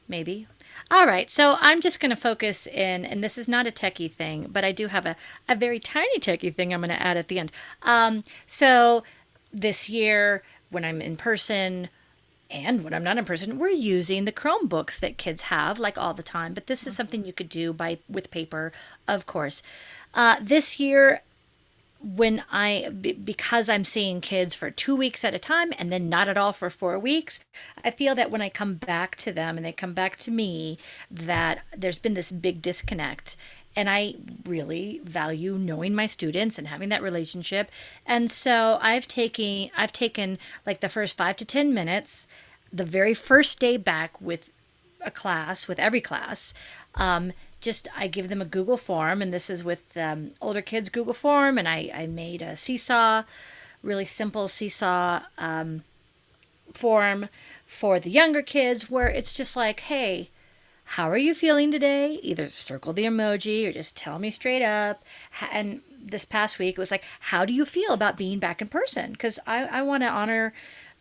[0.07, 0.45] maybe.
[0.91, 4.11] All right, so I'm just going to focus in, and this is not a techie
[4.11, 5.15] thing, but I do have a,
[5.49, 7.51] a very tiny techie thing I'm going to add at the end.
[7.81, 9.03] Um, so
[9.53, 11.89] this year when I'm in person
[12.49, 16.13] and when I'm not in person, we're using the Chromebooks that kids have like all
[16.13, 16.53] the time.
[16.53, 18.71] But this is something you could do by with paper,
[19.07, 19.63] of course.
[20.13, 21.21] Uh, this year,
[22.03, 22.89] when I
[23.23, 26.51] because I'm seeing kids for two weeks at a time and then not at all
[26.51, 27.39] for four weeks,
[27.83, 30.77] I feel that when I come back to them and they come back to me,
[31.09, 33.37] that there's been this big disconnect
[33.75, 37.71] and I really value knowing my students and having that relationship.
[38.05, 42.27] And so I've taken I've taken like the first 5 to 10 minutes
[42.71, 44.49] the very first day back with
[45.01, 46.53] a class with every class
[46.95, 47.33] Um,
[47.63, 51.13] just I give them a Google form, and this is with um, older kids Google
[51.13, 53.23] form, and I, I made a seesaw,
[53.81, 55.83] really simple seesaw um,
[56.73, 57.29] form
[57.65, 60.29] for the younger kids where it's just like, hey,
[60.83, 62.19] how are you feeling today?
[62.21, 65.03] Either circle the emoji or just tell me straight up.
[65.51, 68.67] And this past week it was like, how do you feel about being back in
[68.67, 69.13] person?
[69.13, 70.53] Because I, I want to honor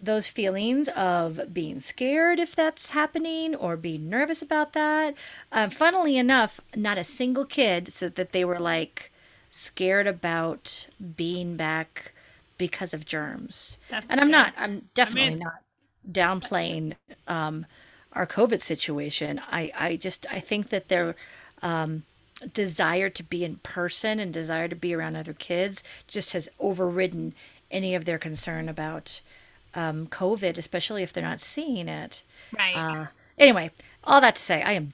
[0.03, 5.15] those feelings of being scared if that's happening or being nervous about that.
[5.53, 9.13] Um, funnily enough, not a single kid said that they were like
[9.49, 12.13] scared about being back
[12.59, 13.79] because of germs.
[13.89, 14.33] That's and I'm good.
[14.33, 15.63] not, I'm definitely I mean, not
[16.11, 16.97] downplaying
[17.29, 17.67] um,
[18.13, 19.41] our COVID situation.
[19.51, 21.15] I, I just, I think that their
[21.63, 22.03] um,
[22.53, 27.35] desire to be in person and desire to be around other kids just has overridden
[27.71, 29.21] any of their concern about
[29.75, 32.23] um, COVID, especially if they're not seeing it.
[32.57, 32.77] Right.
[32.77, 33.07] Uh,
[33.39, 33.71] anyway,
[34.05, 34.93] all that to say, I am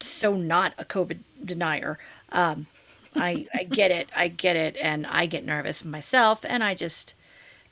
[0.00, 1.98] so not a COVID denier.
[2.30, 2.66] Um,
[3.14, 7.14] I I get it, I get it, and I get nervous myself, and I just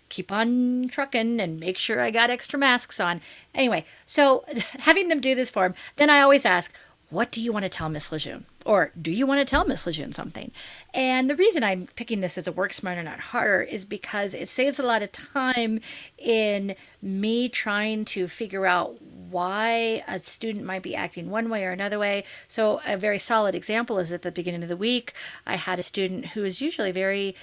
[0.09, 3.21] keep on trucking and make sure I got extra masks on.
[3.55, 4.45] Anyway, so
[4.81, 6.73] having them do this for him, then I always ask,
[7.11, 8.45] what do you want to tell Miss Lejeune?
[8.67, 10.53] Or do you want to tell Miss Lejeune something?
[10.93, 14.49] And the reason I'm picking this as a work smarter, not harder, is because it
[14.49, 15.81] saves a lot of time
[16.19, 21.71] in me trying to figure out why a student might be acting one way or
[21.71, 22.25] another way.
[22.47, 25.15] So, a very solid example is at the beginning of the week,
[25.47, 27.35] I had a student who is usually very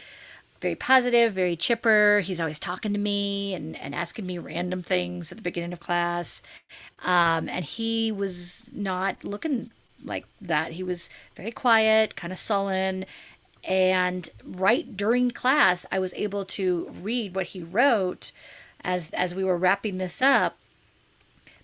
[0.62, 2.22] very positive, very chipper.
[2.24, 5.80] He's always talking to me and, and asking me random things at the beginning of
[5.80, 6.42] class.
[7.04, 9.72] Um, and he was not looking
[10.04, 10.74] like that.
[10.74, 13.06] He was very quiet, kind of sullen.
[13.64, 18.32] And right during class, I was able to read what he wrote
[18.84, 20.58] as as we were wrapping this up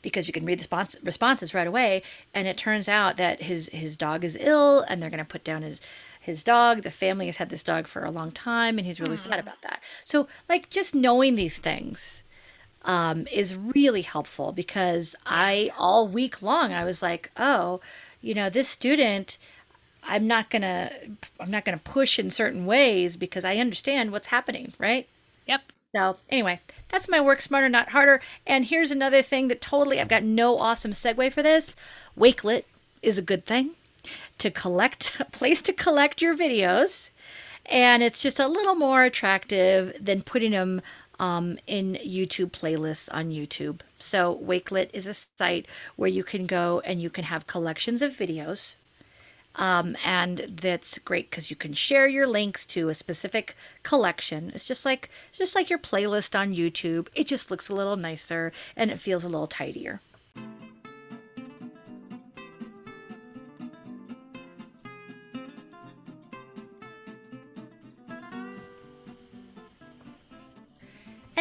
[0.02, 2.02] because you can read the response, responses right away
[2.34, 5.44] and it turns out that his his dog is ill and they're going to put
[5.44, 5.80] down his
[6.22, 6.84] his dog.
[6.84, 9.30] The family has had this dog for a long time, and he's really mm.
[9.30, 9.82] sad about that.
[10.06, 12.24] So, like, just knowing these things
[12.84, 17.82] um, is really helpful because I, all week long, I was like, oh,
[18.22, 19.38] you know, this student.
[20.04, 20.92] I'm not gonna
[21.40, 25.08] I'm not gonna push in certain ways because I understand what's happening, right?
[25.46, 25.62] Yep.
[25.96, 26.60] So anyway,
[26.90, 28.20] that's my work smarter, not harder.
[28.48, 31.76] And here's another thing that totally I've got no awesome segue for this.
[32.18, 32.64] Wakelet
[33.04, 33.76] is a good thing
[34.42, 37.10] to collect, a place to collect your videos.
[37.66, 40.82] And it's just a little more attractive than putting them
[41.20, 43.82] um, in YouTube playlists on YouTube.
[44.00, 48.14] So, Wakelet is a site where you can go and you can have collections of
[48.14, 48.76] videos.
[49.56, 54.52] Um, and that's great because you can share your links to a specific collection.
[54.56, 57.10] It's just like it's just like your playlist on YouTube.
[57.14, 60.00] It just looks a little nicer and it feels a little tidier.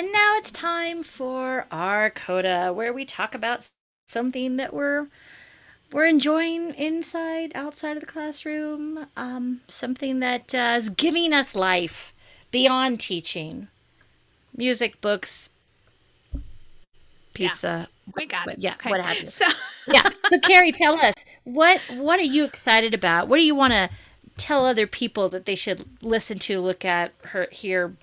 [0.00, 3.68] And now it's time for our coda, where we talk about
[4.08, 5.08] something that we're
[5.92, 12.14] we're enjoying inside, outside of the classroom, um, something that uh, is giving us life
[12.50, 13.68] beyond teaching,
[14.56, 15.50] music, books,
[17.34, 17.86] pizza.
[17.90, 18.56] Yeah, we got it.
[18.58, 18.88] Yeah, okay.
[18.88, 19.28] what have you.
[19.28, 19.48] So
[19.86, 20.08] yeah.
[20.30, 23.28] So Carrie, tell us what what are you excited about?
[23.28, 23.90] What do you want to
[24.38, 27.96] tell other people that they should listen to, look at, her, hear,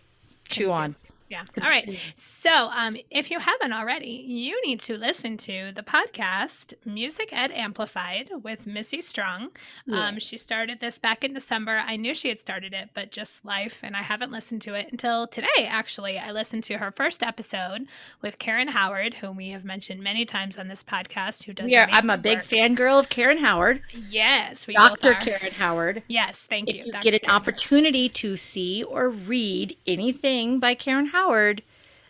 [0.48, 0.96] chew on?
[1.30, 1.44] Yeah.
[1.62, 2.00] All right.
[2.16, 7.52] So, um, if you haven't already, you need to listen to the podcast Music Ed
[7.52, 9.50] Amplified with Missy Strong.
[9.86, 10.08] Yeah.
[10.08, 11.84] Um, she started this back in December.
[11.86, 14.88] I knew she had started it, but just life, and I haven't listened to it
[14.90, 15.48] until today.
[15.68, 17.88] Actually, I listened to her first episode
[18.22, 21.44] with Karen Howard, whom we have mentioned many times on this podcast.
[21.44, 21.70] Who does?
[21.70, 23.82] Yeah, I'm a big fangirl of Karen Howard.
[24.10, 25.14] Yes, we Dr.
[25.16, 26.04] Karen Howard.
[26.08, 26.84] Yes, thank if you.
[26.86, 27.04] you Dr.
[27.04, 28.16] get an Karen opportunity Howard.
[28.16, 31.64] to see or read anything by Karen Howard Howard,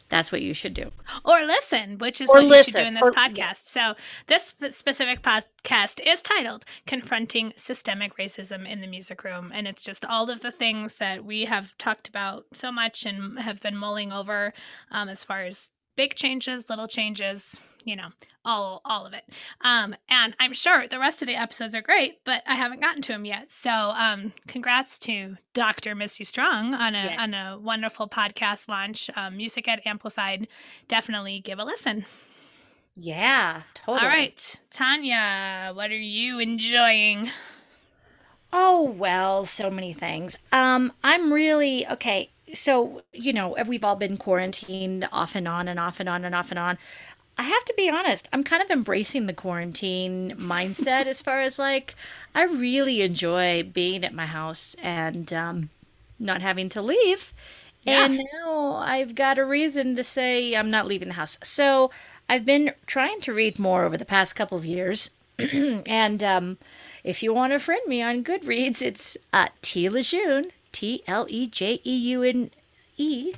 [0.10, 0.92] that's what you should do.
[1.26, 3.38] Or listen, which is or what listen, you should do in this or, podcast.
[3.38, 3.60] Yes.
[3.60, 3.94] So,
[4.28, 9.52] this specific podcast is titled Confronting Systemic Racism in the Music Room.
[9.54, 13.40] And it's just all of the things that we have talked about so much and
[13.40, 14.54] have been mulling over
[14.92, 18.10] um, as far as big changes, little changes, you know,
[18.46, 19.24] all all of it.
[19.62, 23.02] Um, and I'm sure the rest of the episodes are great, but I haven't gotten
[23.04, 23.52] to them yet.
[23.52, 25.96] So, um, congrats to Dr.
[25.96, 27.20] Missy Strong on a yes.
[27.20, 29.10] on a wonderful podcast launch.
[29.18, 30.48] Um, Music Ed Amplified.
[30.88, 32.06] Definitely give a listen.
[32.96, 34.00] Yeah, totally.
[34.00, 37.30] All right, Tanya, what are you enjoying?
[38.54, 40.38] Oh well, so many things.
[40.52, 42.32] Um, I'm really okay.
[42.54, 46.36] So you know, we've all been quarantined off and on and off and on and
[46.36, 46.78] off and on.
[47.40, 51.60] I have to be honest, I'm kind of embracing the quarantine mindset as far as
[51.60, 51.94] like,
[52.34, 55.70] I really enjoy being at my house and um,
[56.18, 57.34] not having to leave.
[57.84, 58.06] Yeah.
[58.06, 61.38] And now I've got a reason to say I'm not leaving the house.
[61.44, 61.92] So
[62.28, 65.12] I've been trying to read more over the past couple of years.
[65.40, 66.58] and um,
[67.04, 69.88] if you want to friend me on Goodreads, it's uh, T.
[69.90, 72.52] Lejeune, T L E J E U N
[72.98, 73.34] E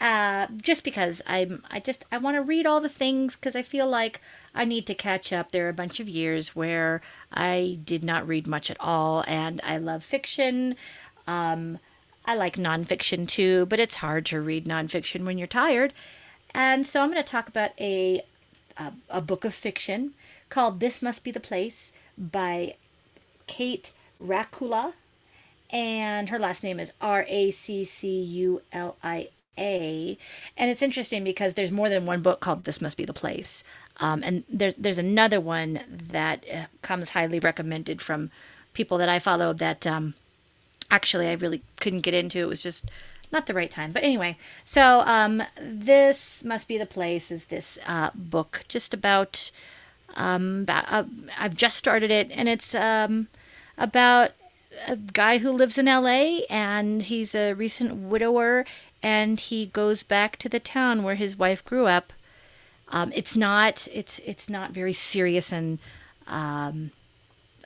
[0.00, 3.62] uh, just because I'm I just I want to read all the things because I
[3.62, 4.20] feel like
[4.54, 5.50] I need to catch up.
[5.50, 7.00] There are a bunch of years where
[7.32, 10.76] I did not read much at all, and I love fiction.
[11.26, 11.78] Um,
[12.26, 15.92] I like nonfiction too, but it's hard to read nonfiction when you're tired.
[16.52, 18.22] And so I'm going to talk about a,
[18.76, 20.14] a a book of fiction
[20.50, 22.74] called "This Must Be the Place" by
[23.46, 24.92] Kate Racculia,
[25.74, 30.16] and her last name is R A C C U L I A.
[30.56, 33.64] And it's interesting because there's more than one book called This Must Be the Place.
[33.98, 38.30] Um, and there's there's another one that uh, comes highly recommended from
[38.72, 40.14] people that I follow that um,
[40.90, 42.38] actually I really couldn't get into.
[42.38, 42.84] It was just
[43.32, 43.90] not the right time.
[43.90, 47.32] But anyway, so um, this must be the place.
[47.32, 49.50] Is this uh, book just about?
[50.16, 51.04] Um, about uh,
[51.36, 53.26] I've just started it, and it's um,
[53.76, 54.30] about
[54.86, 58.64] a guy who lives in LA and he's a recent widower
[59.02, 62.12] and he goes back to the town where his wife grew up.
[62.88, 65.78] Um, it's not it's it's not very serious and
[66.26, 66.90] um,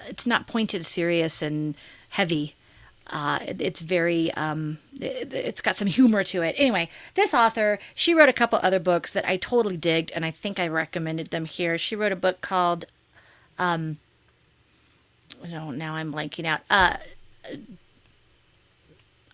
[0.07, 1.77] it's not pointed serious and
[2.11, 2.55] heavy.
[3.09, 6.55] Uh, it- it's very um, it, it's got some humor to it.
[6.59, 10.31] Anyway, this author she wrote a couple other books that I totally digged and I
[10.31, 11.79] think I recommended them here.
[11.79, 12.85] She wrote a book called
[15.47, 16.61] no, now I'm blanking out.
[16.71, 16.97] Uh,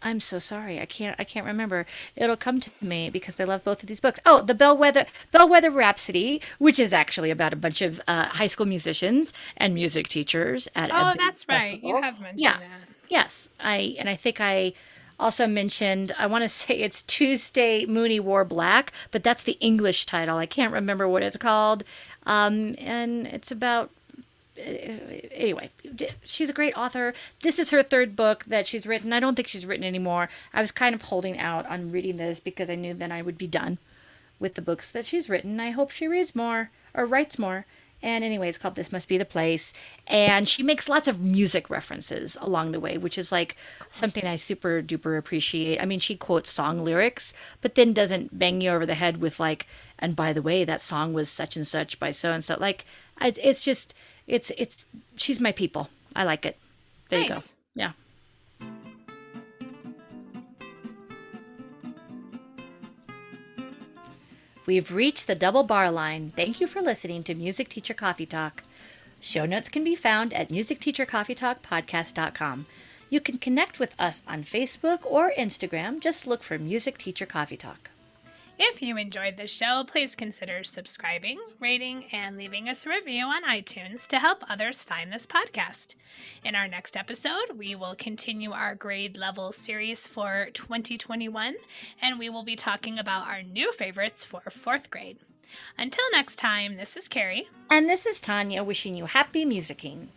[0.03, 0.79] I'm so sorry.
[0.81, 1.17] I can't.
[1.19, 1.87] I can't remember.
[2.15, 4.21] It'll come to me because I love both of these books.
[4.27, 8.67] Oh, the Bellwether Bellwether Rhapsody, which is actually about a bunch of uh, high school
[8.67, 10.91] musicians and music teachers at.
[10.93, 11.83] Oh, that's right.
[11.83, 12.59] You have mentioned Yeah.
[12.59, 12.69] that.
[13.09, 14.75] Yes, I and I think I
[15.19, 16.13] also mentioned.
[16.19, 20.37] I want to say it's Tuesday Mooney Wore Black, but that's the English title.
[20.37, 21.83] I can't remember what it's called.
[22.27, 23.91] Um, and it's about
[24.57, 24.71] Uh,
[25.33, 25.71] anyway,
[26.25, 27.13] she's a great author.
[27.43, 29.13] This is her third book that she's written.
[29.13, 30.29] I don't think she's written anymore.
[30.53, 33.39] I was kind of holding out on reading this because I knew then I would
[33.39, 33.79] be done
[34.39, 35.59] with the books that she's written.
[35.59, 37.67] I hope she reads more or writes more.
[38.03, 39.73] And anyway, it's called This Must Be the Place.
[40.07, 43.57] And she makes lots of music references along the way, which is like
[43.93, 45.81] something I super duper appreciate.
[45.81, 47.33] I mean, she quotes song lyrics,
[47.63, 49.67] but then doesn't bang you over the head with like,
[49.99, 52.59] and by the way, that song was such and such by so and so.
[52.61, 52.85] Like,
[53.23, 53.95] it's, it's just,
[54.27, 55.91] it's, it's, she's my people.
[56.17, 56.57] I like it.
[57.09, 57.43] There you go.
[57.75, 57.93] Yeah.
[64.67, 66.33] We've reached the double bar line.
[66.35, 68.63] Thank you for listening to Music Teacher Coffee Talk.
[69.21, 72.67] Show notes can be found at musicteachercoffeetalkpodcast.com.
[73.11, 76.01] You can connect with us on Facebook or Instagram.
[76.01, 77.91] Just look for Music Teacher Coffee Talk.
[78.57, 83.43] If you enjoyed this show, please consider subscribing, rating, and leaving us a review on
[83.43, 85.97] iTunes to help others find this podcast.
[86.45, 91.57] In our next episode, we will continue our grade level series for 2021,
[92.01, 95.19] and we will be talking about our new favorites for fourth grade.
[95.77, 97.49] Until next time, this is Carrie.
[97.71, 100.09] And this is Tanya wishing you happy musicking.